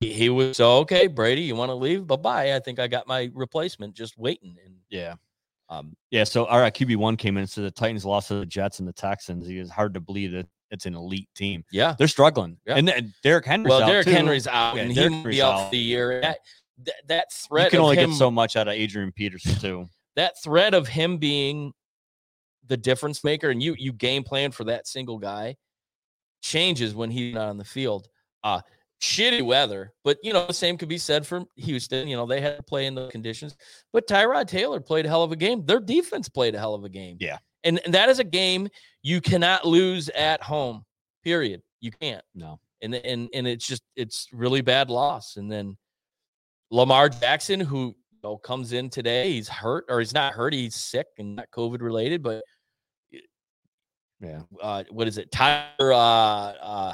[0.00, 1.06] he, was so okay.
[1.06, 2.06] Brady, you want to leave?
[2.06, 2.54] Bye bye.
[2.54, 5.14] I think I got my replacement just waiting, and Yeah.
[5.68, 7.46] um, Yeah, so all right, QB one came in.
[7.46, 9.48] So the Titans lost to the Jets and the Texans.
[9.48, 11.64] It's hard to believe that it's an elite team.
[11.70, 11.94] yeah.
[11.98, 12.74] They're struggling, Yeah.
[12.76, 14.12] and then Derrick Henry's Well, out Derrick too.
[14.12, 15.70] Henry's out, Yeah, and he might be out out.
[15.70, 16.20] the year.
[16.20, 16.38] That,
[16.84, 19.54] that that You threat can of only him, get so much out of Adrian Peterson
[19.60, 19.88] too.
[20.16, 21.72] that threat of him being
[22.66, 25.56] the difference maker and you you game plan for that single guy
[26.42, 28.08] changes when he's not on the field.
[28.42, 28.60] Uh
[29.00, 32.08] shitty weather, but you know, the same could be said for Houston.
[32.08, 33.56] You know, they had to play in the conditions,
[33.92, 35.64] but Tyrod Taylor played a hell of a game.
[35.66, 37.16] Their defense played a hell of a game.
[37.20, 37.38] Yeah.
[37.64, 38.68] And, and that is a game
[39.02, 40.84] you cannot lose at home.
[41.24, 41.62] Period.
[41.80, 45.36] You can't No, and and and it's just it's really bad loss.
[45.36, 45.76] And then
[46.70, 50.74] Lamar Jackson, who you know, comes in today, he's hurt or he's not hurt, he's
[50.74, 52.42] sick and not COVID related, but
[54.20, 55.30] yeah, uh, what is it?
[55.30, 56.92] Tyler uh, uh,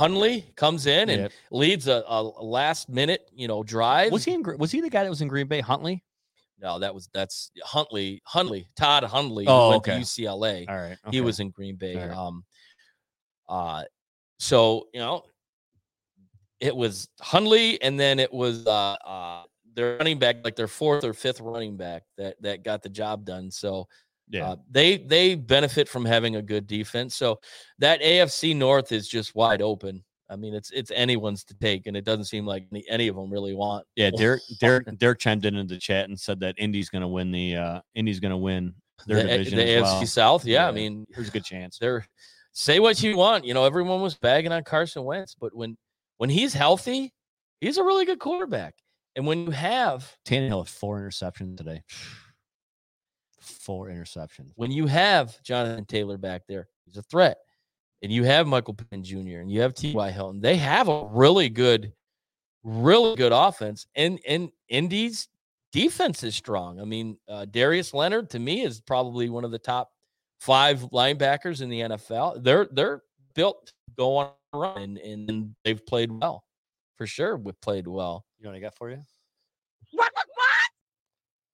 [0.00, 4.12] Hunley comes in and leads a, a last minute, you know, drive.
[4.12, 4.42] Was he in?
[4.58, 5.60] Was he the guy that was in Green Bay?
[5.60, 6.02] Huntley.
[6.60, 8.22] No, that was that's Huntley.
[8.24, 9.98] Huntley, Todd Huntley Oh, went okay.
[9.98, 10.68] to UCLA.
[10.68, 11.96] All right, He was in Green Bay.
[11.96, 12.10] Right.
[12.16, 12.44] Um,
[13.48, 13.84] uh,
[14.38, 15.24] so you know,
[16.60, 19.42] it was Hunley, and then it was uh, uh,
[19.74, 23.24] their running back, like their fourth or fifth running back that that got the job
[23.24, 23.50] done.
[23.50, 23.88] So
[24.30, 24.50] yeah.
[24.50, 27.16] uh, they they benefit from having a good defense.
[27.16, 27.40] So
[27.78, 30.02] that AFC North is just wide open.
[30.30, 33.16] I mean, it's it's anyone's to take, and it doesn't seem like any, any of
[33.16, 33.84] them really want.
[33.96, 37.08] Yeah, Derek Derek Derek chimed in in the chat and said that Indy's going to
[37.08, 38.74] win the uh Indy's going to win
[39.06, 40.06] their the, division the AFC well.
[40.06, 40.46] South.
[40.46, 41.78] Yeah, I mean, There's a good chance.
[41.78, 42.06] they're
[42.52, 43.44] say what you want.
[43.44, 45.76] You know, everyone was bagging on Carson Wentz, but when
[46.18, 47.12] when he's healthy,
[47.60, 48.74] he's a really good quarterback.
[49.16, 51.82] And when you have Tannehill had four interceptions today.
[53.50, 54.52] Four interceptions.
[54.54, 57.38] when you have Jonathan Taylor back there, he's a threat.
[58.02, 59.40] And you have Michael Pittman Jr.
[59.40, 60.10] and you have T.Y.
[60.10, 60.40] Hilton.
[60.40, 61.92] They have a really good,
[62.62, 63.86] really good offense.
[63.94, 65.28] And and Indy's
[65.72, 66.80] defense is strong.
[66.80, 69.90] I mean, uh, Darius Leonard to me is probably one of the top
[70.38, 72.42] five linebackers in the NFL.
[72.42, 73.02] They're they're
[73.34, 76.44] built to go on a run and, and they've played well.
[76.96, 78.24] For sure, we played well.
[78.38, 79.02] You know what I got for you?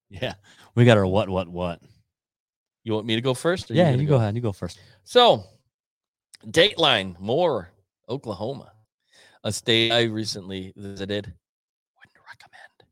[0.09, 0.35] Yeah,
[0.75, 1.81] we got our what what what.
[2.85, 3.71] You want me to go first?
[3.71, 4.37] or Yeah, gonna you go ahead.
[4.37, 4.79] You go first.
[5.03, 5.45] So,
[6.47, 7.71] Dateline, more
[8.09, 8.73] Oklahoma,
[9.43, 11.25] a state I recently visited.
[11.27, 12.91] Wouldn't recommend.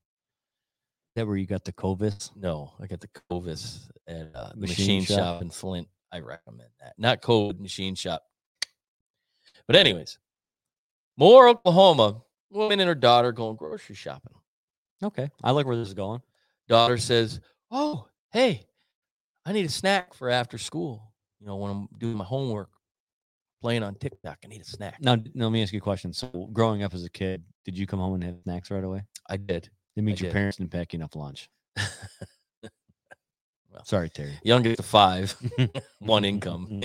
[1.15, 2.31] That where you got the Covis?
[2.35, 5.19] No, I got the Covis at uh, the Machine machine, shop.
[5.19, 5.43] shop.
[5.43, 5.89] in Flint.
[6.11, 6.95] I recommend that.
[6.99, 8.25] Not COVID machine shop.
[9.67, 10.19] But anyways,
[11.17, 12.23] more Oklahoma.
[12.51, 14.35] Woman and her daughter going grocery shopping.
[15.03, 16.23] Okay, I like where this is going.
[16.69, 17.41] Daughter says,
[17.71, 18.67] "Oh, hey,
[19.45, 21.13] I need a snack for after school.
[21.41, 22.71] You know, when I'm doing my homework,
[23.61, 26.13] playing on TikTok, I need a snack." Now, now let me ask you a question.
[26.13, 29.03] So, growing up as a kid, did you come home and have snacks right away?
[29.29, 29.69] I did.
[29.97, 30.37] That means I your did.
[30.37, 31.49] parents didn't pack you enough lunch.
[33.75, 33.85] Well.
[33.85, 34.39] Sorry, Terry.
[34.45, 35.35] youngest of five,
[35.99, 36.79] one income.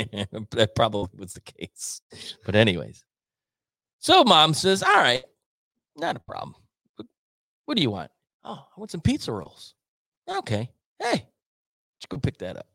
[0.51, 2.01] that probably was the case.
[2.43, 3.03] But anyways,
[3.99, 5.23] so mom says, "All right,
[5.95, 6.55] not a problem.
[7.65, 8.09] What do you want?
[8.43, 9.73] Oh, I want some pizza rolls.
[10.27, 10.69] Okay,
[11.01, 11.27] hey,
[11.99, 12.67] just go pick that up."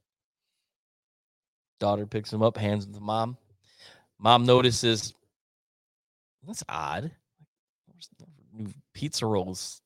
[1.80, 3.36] Daughter picks them up, hands them to mom.
[4.18, 5.14] Mom notices
[6.46, 7.10] that's odd.
[8.52, 9.82] New pizza rolls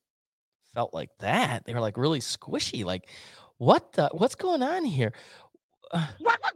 [0.73, 1.65] felt like that.
[1.65, 2.83] They were like really squishy.
[2.83, 3.09] Like,
[3.57, 4.09] what the?
[4.11, 5.13] What's going on here?
[5.91, 6.53] Uh, What, what,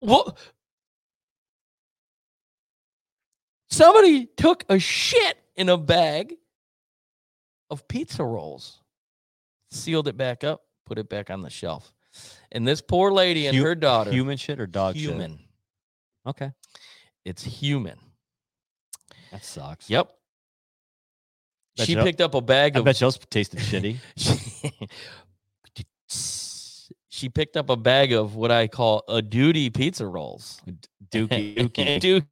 [0.00, 0.26] what?
[0.26, 0.38] what?
[3.68, 6.34] Somebody took a shit in a bag
[7.70, 8.80] of pizza rolls,
[9.70, 11.92] sealed it back up, put it back on the shelf.
[12.52, 15.02] And this poor lady and Hu- her daughter, Human shit or dog shit?
[15.10, 15.32] human.
[15.38, 15.46] shit?
[16.26, 16.50] Okay,
[17.24, 17.98] It's human.
[19.32, 19.88] that sucks.
[19.90, 20.10] Yep.
[21.76, 23.98] Bet She you- picked up a bag I of bet yours tasted shitty.
[25.74, 25.84] she,
[27.08, 30.60] she picked up a bag of what I call a duty pizza rolls.
[31.10, 32.24] Dookie, dookie,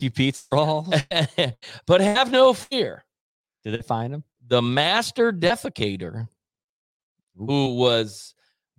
[0.00, 0.86] dookie pizza roll.
[1.86, 3.04] but have no fear.
[3.64, 4.24] Did they find him?
[4.48, 6.28] The master defecator
[7.36, 8.34] who was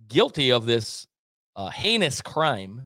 [0.08, 1.06] guilty of this
[1.56, 2.84] uh, heinous crime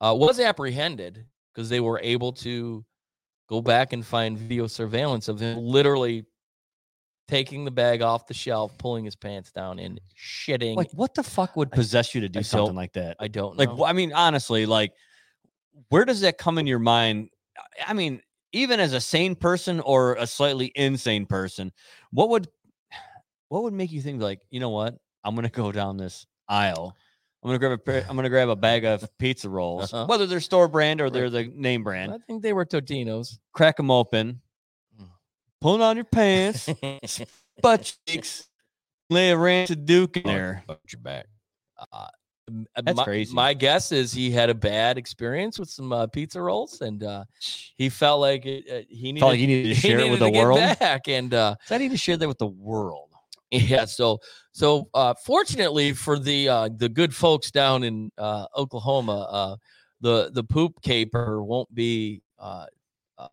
[0.00, 2.84] uh, was apprehended because they were able to
[3.48, 6.24] go back and find video surveillance of him literally
[7.28, 10.76] taking the bag off the shelf, pulling his pants down, and shitting.
[10.76, 13.16] Like, what the fuck would I- possess you to do I something like that?
[13.18, 13.76] I don't Like, know.
[13.84, 14.92] wh- I mean, honestly, like,
[15.88, 17.30] where does that come in your mind?
[17.86, 18.20] I mean,
[18.56, 21.72] even as a sane person or a slightly insane person,
[22.10, 22.48] what would
[23.48, 24.96] what would make you think like, you know what?
[25.22, 26.96] I'm gonna go down this aisle.
[27.42, 30.06] I'm gonna grab a pair, I'm gonna grab a bag of pizza rolls, Uh-huh.
[30.06, 32.12] whether they're store brand or they're the name brand.
[32.12, 33.38] I think they were Totino's.
[33.52, 34.40] Crack them open,
[35.00, 35.08] Mm.
[35.60, 36.68] pull on your pants,
[37.62, 38.48] butt cheeks,
[39.10, 40.64] lay a ranch of Duke in there.
[40.68, 41.26] Watch your back.
[41.92, 42.08] Uh,
[42.76, 43.34] That's my, crazy.
[43.34, 47.24] My guess is he had a bad experience with some uh, pizza rolls, and uh,
[47.76, 50.10] he felt like it, uh, he needed, Felt like you needed to he share it
[50.10, 50.58] with the world.
[50.78, 51.08] back.
[51.08, 53.10] And uh, So I need to share that with the world.
[53.50, 54.18] yeah, so
[54.52, 59.56] so uh, fortunately for the uh, the good folks down in uh, Oklahoma, uh,
[60.00, 62.66] the the poop caper won't be uh,
[63.18, 63.28] uh,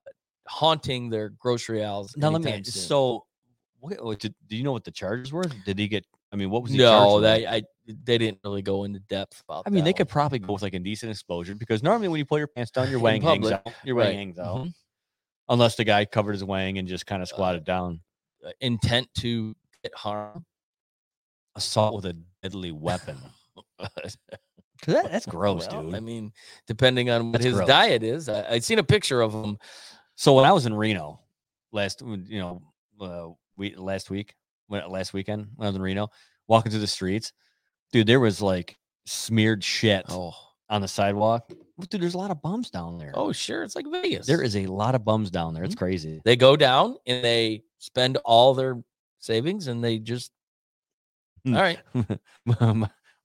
[0.48, 2.16] haunting their grocery aisles.
[2.16, 2.52] Now let me.
[2.52, 2.64] soon.
[2.64, 3.26] So,
[3.80, 5.46] what, what did, do you know what the charges were?
[5.66, 6.06] Did he get?
[6.34, 9.64] I mean, what was he no, they I they didn't really go into depth about.
[9.68, 9.98] I mean, they one.
[9.98, 12.90] could probably go with like indecent exposure because normally when you pull your pants down,
[12.90, 13.68] your wang hangs out.
[13.84, 14.74] Your wang right, hangs out, mhm.
[15.50, 18.02] unless the guy covered his wang and just kind of squatted down.
[18.46, 20.44] uh, intent to get harm.
[21.56, 23.16] Assault with a deadly weapon.
[23.80, 24.18] that-
[24.86, 25.96] that's gross, Well, dude.
[25.96, 26.34] I mean,
[26.68, 27.68] depending on what That's his gross.
[27.68, 29.58] diet is, I, I seen a picture of him.
[30.16, 31.22] So when I was in Reno
[31.72, 32.62] last, you know,
[33.00, 34.36] uh, we last week,
[34.68, 36.10] when, last weekend when I was in Reno,
[36.48, 37.34] walking through the streets,
[37.92, 40.34] dude, there was like smeared shit Oh,
[40.70, 41.50] on the sidewalk.
[41.90, 43.12] Dude, there's a lot of bums down there.
[43.16, 44.26] oh, sure, it's like Vegas.
[44.28, 45.64] there is a lot of bums down there.
[45.64, 46.22] It's crazy.
[46.24, 48.82] They go down and they spend all their
[49.20, 50.32] savings, and they just.
[51.46, 51.56] Hmm.
[51.56, 51.80] All right,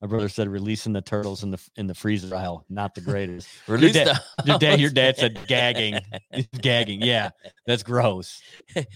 [0.01, 3.49] my, brother said releasing the turtles in the in the freezer aisle, not the greatest.
[3.67, 5.99] release dad- Your dad, your dad said gagging,
[6.61, 7.03] gagging.
[7.03, 7.31] Yeah,
[7.67, 8.41] that's gross.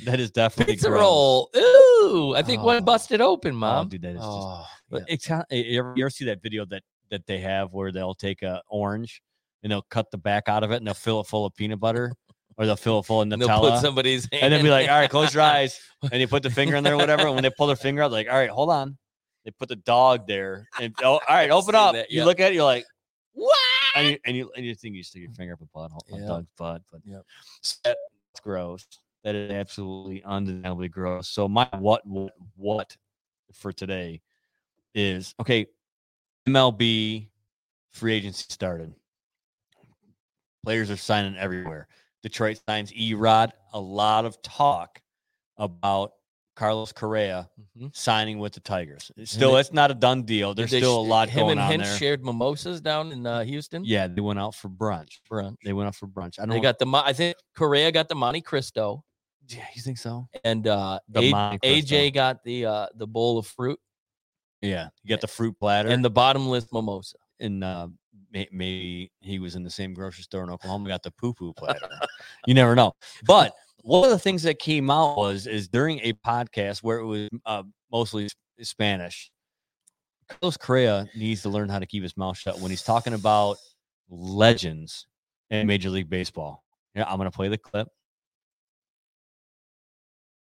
[0.04, 1.00] That is definitely pizza gross.
[1.00, 1.50] roll.
[1.56, 2.66] Ooh, I think Oh.
[2.66, 3.88] one busted open, Oh, mom.
[3.88, 4.98] dude, that is just Oh, yeah.
[5.08, 7.92] it's kind eh, you, ever, you ever see that video that that they have where
[7.92, 9.22] they'll take a orange
[9.62, 11.78] and they'll cut the back out of it and they'll fill it full of peanut
[11.80, 12.12] butter
[12.56, 14.70] or they'll fill it full of And they'll put Nutella somebody's hand and then be
[14.70, 15.80] like, all right, close your eyes,
[16.10, 17.22] and you put the finger in there, or whatever.
[17.26, 18.98] And when they pull their finger out, like, all right, hold on.
[19.44, 21.94] They put the dog there, and oh, all right, open up.
[21.94, 22.84] that, You look at it, you're like,
[23.32, 23.56] What?
[23.96, 25.36] and you and you, and you think you stick your mm.
[25.36, 26.26] finger up a butt, a Yeah.
[26.26, 27.20] dog's butt, but yeah,
[27.60, 28.86] so that's gross.
[29.24, 31.28] That is absolutely undeniably gross.
[31.28, 32.96] So my what what what
[33.52, 34.20] for today
[34.94, 35.66] is okay.
[36.48, 37.28] MLB
[37.92, 38.92] free agency started.
[40.64, 41.86] Players are signing everywhere.
[42.22, 43.50] Detroit signs Erod.
[43.72, 45.00] A lot of talk
[45.56, 46.12] about
[46.54, 47.48] Carlos Correa
[47.78, 47.94] Mhm.
[47.96, 49.10] signing with the Tigers.
[49.24, 50.54] Still, it's not a done deal.
[50.54, 51.96] There's still a lot Him going and on Hinch there.
[51.98, 53.84] shared mimosas down in uh, Houston.
[53.84, 55.20] Yeah, they went out for brunch.
[55.30, 55.56] brunch.
[55.64, 56.38] They went out for brunch.
[56.38, 56.50] I don't.
[56.50, 56.86] They got the.
[57.04, 59.02] I think Correa got the Monte Cristo,
[59.48, 60.28] Yeah, you think so?
[60.44, 63.80] and uh, The A- AJ got the uh, the bowl of fruit
[64.60, 67.16] Yeah, you got the fruit platter, and the bottomless mimosa.
[67.40, 67.88] and uh,
[68.30, 70.88] may, maybe he was in the same grocery store in Oklahoma.
[70.88, 71.88] Got the poo poo platter.
[72.46, 72.92] you never know.
[73.24, 77.04] But one of the things that came out was is during a podcast where it
[77.06, 78.28] was uh, mostly
[78.60, 79.30] Spanish.
[80.28, 83.56] Carlos Correa needs to learn how to keep his mouth shut when he's talking about
[84.08, 85.06] legends
[85.50, 86.62] in Major League Baseball.
[86.94, 87.88] Yeah, I'm gonna play the clip.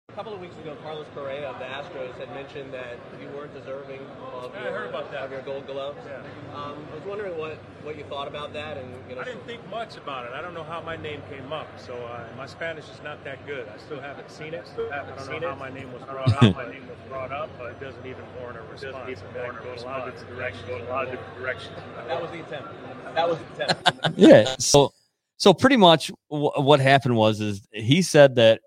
[0.08, 3.54] A couple of weeks ago, Carlos Correa of the Astros had mentioned that you weren't
[3.54, 4.00] deserving
[4.46, 5.22] of, Yeah, I heard about that.
[5.24, 5.98] of your Gold Gloves.
[6.06, 6.18] Yeah.
[6.56, 9.46] Um, I was wondering what, what you thought about that, and you know, I didn't
[9.46, 10.32] think much about it.
[10.32, 13.46] I don't know how my name came up, so uh, my Spanish is not that
[13.46, 13.68] good.
[13.68, 14.66] I still haven't seen it.
[14.66, 15.50] Still haven't I don't seen know it.
[15.50, 16.54] how my name was brought up.
[16.56, 18.94] my name was brought up, but it doesn't even warrant a it response.
[18.94, 20.68] doesn't even I mean, I warrant a go in a lot of different It directions.
[20.68, 21.76] go in a lot of different directions.
[22.08, 22.68] that was the attempt.
[23.14, 24.18] That was the attempt.
[24.18, 24.92] yeah so
[25.36, 28.60] so pretty much wh- what happened was is he said that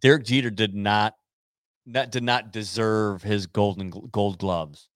[0.00, 1.14] Derek Jeter did not
[1.92, 4.88] that did not deserve his golden gold gloves.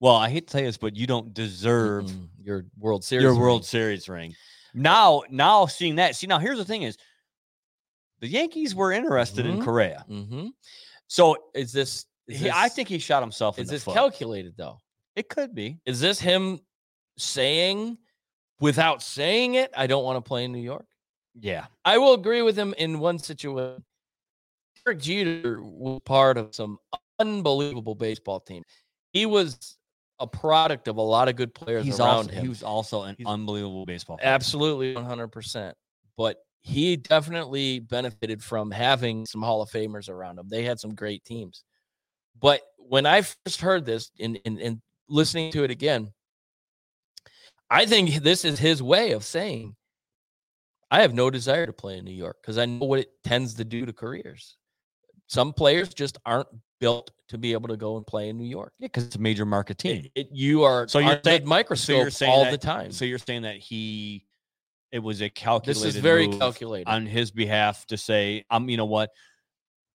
[0.00, 2.28] Well, I hate to say this, but you don't deserve Mm-mm.
[2.42, 3.22] your World Series.
[3.22, 3.40] your ring.
[3.40, 4.34] World Series ring.
[4.74, 6.96] Now, now seeing that, see now here's the thing is
[8.20, 9.64] the Yankees were interested in Mhm.
[9.64, 10.04] Correa.
[10.08, 10.50] Mhm.
[11.06, 12.04] So Is this?
[12.26, 13.94] Is he, I think he shot himself in Is the this foot.
[13.94, 14.80] calculated though?
[15.14, 15.78] it could be.
[15.86, 16.60] Is this him
[17.16, 17.96] saying,
[18.60, 20.86] without saying it, I don't want to play in New York?
[21.40, 21.66] Yeah.
[21.84, 23.82] I will agree with him in one situation.
[24.86, 26.78] Derek Jeter was part of some
[27.18, 28.62] unbelievable baseball team.
[29.12, 29.76] He was
[30.20, 32.42] a product of a lot of good players He's around also, him.
[32.42, 34.28] he was also an He's unbelievable baseball player.
[34.28, 35.72] Absolutely 100%.
[36.16, 40.48] But he definitely benefited from having some Hall of Famers around him.
[40.48, 41.64] They had some great teams.
[42.40, 46.12] But when I first heard this and, and, and listening to it again,
[47.68, 49.74] I think this is his way of saying,
[50.92, 53.54] I have no desire to play in New York because I know what it tends
[53.54, 54.56] to do to careers.
[55.26, 56.48] Some players just aren't
[56.80, 58.72] built to be able to go and play in New York.
[58.78, 60.08] Yeah, because it's a major market team.
[60.14, 62.92] it- you are So you're saying- microscope saying all that- the time.
[62.92, 64.24] So you're saying that he,
[64.92, 65.82] it was a calculated.
[65.82, 66.88] this is very move calculated.
[66.88, 69.10] on his behalf to say, "I'm, you know what,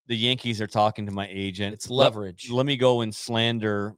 [0.07, 1.73] the Yankees are talking to my agent.
[1.73, 2.49] it's leverage.
[2.49, 3.95] Let, me go and slander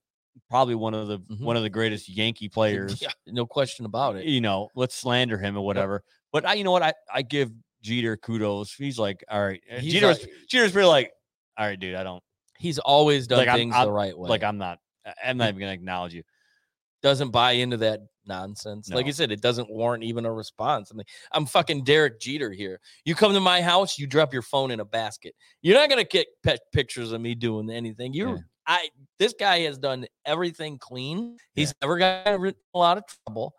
[0.49, 1.39] probably one of the Mhm.
[1.41, 3.01] one of the greatest Yankee players.
[3.01, 4.25] Yeah, no question about it.
[4.25, 6.03] You know, let's slander him or whatever.
[6.31, 8.73] But I, you know what, I I give Jeter kudos.
[8.75, 11.11] He's like, all right, He's Jeter's like- Jeter's really like,
[11.57, 12.23] all right, dude, I don't
[12.57, 14.29] He's always done Like, I'm- things I'm- the right way.
[14.29, 14.79] like, I'm not,
[15.23, 16.23] I'm not even gonna acknowledge you.
[17.01, 18.89] doesn't buy into that nonsense.
[18.89, 19.07] Like No.
[19.07, 20.89] you said, it doesn't warrant even a response.
[20.89, 22.79] I mean, I'm fucking Derek Jeter here.
[23.03, 25.35] You come to my house, you drop your phone in a basket.
[25.61, 28.13] You're not gonna get pe- pictures of me doing anything.
[28.13, 28.37] You, Yeah.
[28.65, 28.89] I,
[29.19, 31.35] this guy has done everything clean.
[31.55, 33.53] He's never got in a lot of trouble.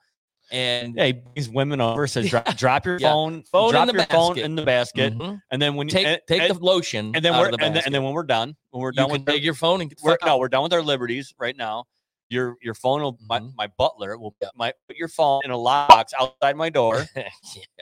[0.53, 3.11] And Yeah, he brings women over, says drop, drop your Yeah.
[3.11, 4.45] phone, Phone in drop the your phone basket.
[4.45, 5.41] in the basket, Mhm.
[5.51, 7.75] and then when you take and, take and, the lotion and then we're the and
[7.75, 9.55] then, and then when we're done, when we're you done can with our- take your
[9.55, 10.39] phone and we're, fuck no, out.
[10.41, 11.85] we're done with our liberties right now.
[12.29, 13.53] Your your phone will my, Mhm.
[13.57, 14.53] my butler will Yep.
[14.55, 17.29] my put your phone in a lockbox outside my door, Yeah.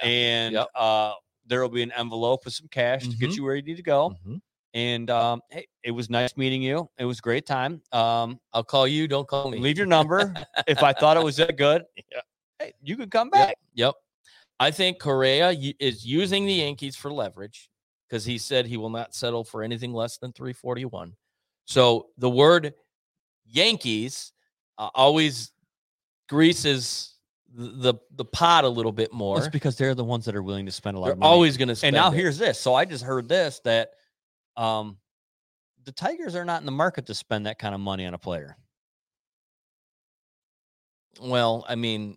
[0.02, 0.68] and Yep.
[0.74, 1.12] uh,
[1.46, 3.36] there will be an envelope with some cash to get Mhm.
[3.36, 4.14] you where you need to go.
[4.26, 4.40] Mhm.
[4.74, 6.88] And um, hey, it was nice meeting you.
[6.98, 7.82] It was a great time.
[7.92, 9.06] Um, I'll call you.
[9.06, 9.58] Don't call me.
[9.58, 10.32] leave your number
[10.66, 11.84] if I thought it was that good.
[12.10, 12.20] Yeah.
[12.62, 13.56] Hey, you could come back.
[13.74, 13.94] Yep.
[14.60, 15.50] I think Correa
[15.80, 17.68] is using the Yankees for leverage
[18.08, 21.14] because he said he will not settle for anything less than 341.
[21.64, 22.74] So the word
[23.44, 24.32] Yankees
[24.78, 25.50] uh, always
[26.28, 27.16] greases
[27.54, 29.38] the, the pot a little bit more.
[29.38, 31.30] It's because they're the ones that are willing to spend a lot They're of money.
[31.32, 32.16] always going to spend and now it.
[32.16, 32.58] here's this.
[32.60, 33.90] So I just heard this that
[34.56, 34.98] um
[35.84, 38.18] the Tigers are not in the market to spend that kind of money on a
[38.18, 38.56] player.
[41.20, 42.16] well, I mean,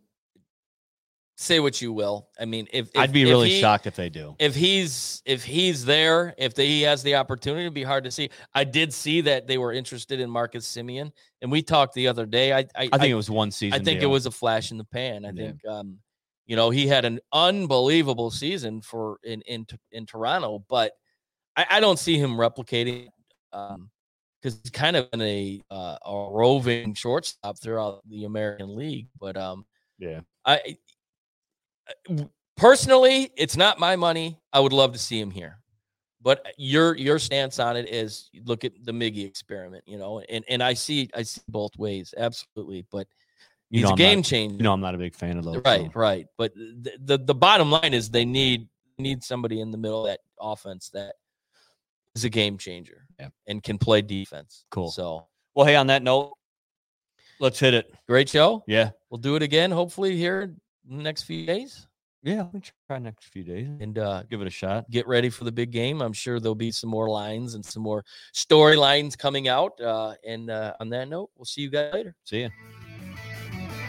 [1.37, 2.29] say what you will.
[2.39, 4.35] I mean, if, if I'd be if really he- shocked if they do.
[4.39, 8.11] if he's if he's there, if the, he has the opportunity, it'd be hard to
[8.11, 8.29] see.
[8.53, 11.11] I did see that they were interested in Marcus Semien,
[11.41, 12.53] and we talked the other day.
[12.53, 13.79] I I, I think it was one season.
[13.79, 15.25] I think it was a flash in the pan.
[15.25, 15.33] I Yeah.
[15.47, 15.97] think um,
[16.45, 20.93] you know he had an unbelievable season for in in in Toronto, but
[21.57, 23.07] I, I don't see him replicating
[23.53, 23.89] um
[24.41, 29.07] because he's kind of in a uh, a roving shortstop throughout the American League.
[29.19, 29.65] But um,
[29.97, 30.21] Yeah.
[30.45, 30.77] I
[32.57, 34.39] personally, it's not my money.
[34.53, 35.59] I would love to see him here.
[36.21, 40.21] But uh, your your stance on it is look at the Miggy experiment, you know,
[40.27, 42.85] and and I see I see both ways, absolutely.
[42.91, 43.07] But
[43.69, 45.43] You he's know a game not- changer, You know, I'm not a big fan of
[45.45, 45.61] those.
[45.63, 45.85] right?
[45.85, 45.99] so.
[45.99, 46.25] Right.
[46.37, 48.67] But the, the the bottom line is they need
[48.97, 51.13] need somebody in the middle of that offense that
[52.15, 53.27] is a game changer Yeah.
[53.45, 54.63] and can play defense.
[54.71, 54.89] Cool.
[54.89, 56.33] So Well, hey, on that note,
[57.39, 57.93] let's hit it.
[58.07, 58.63] great show.
[58.67, 58.91] Yeah.
[59.11, 60.55] We'll do it again, hopefully here
[60.87, 61.87] next few days,
[62.23, 62.47] Yeah.
[62.53, 63.67] We try next few days.
[63.79, 64.89] and uh, Give it a shot.
[64.89, 66.01] get ready for the big game.
[66.01, 69.79] I'm sure there'll be some more lines and some more storylines coming out.
[69.79, 72.15] Uh, and uh, on that note, we'll see you guys later.
[72.25, 72.49] See ya.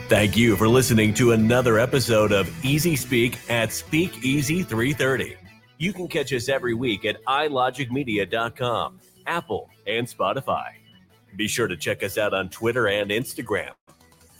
[0.08, 5.34] Thank you for listening to another episode of Easy Speak at Speakeasy 330.
[5.78, 10.68] You can catch us every week at ilogicmedia.com, Apple, and Spotify.
[11.36, 13.72] Be sure to check us out on Twitter and Instagram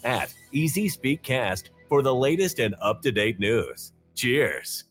[0.05, 3.93] at Easy Speak Cast for the latest and up to date news.
[4.15, 4.86] Cheers.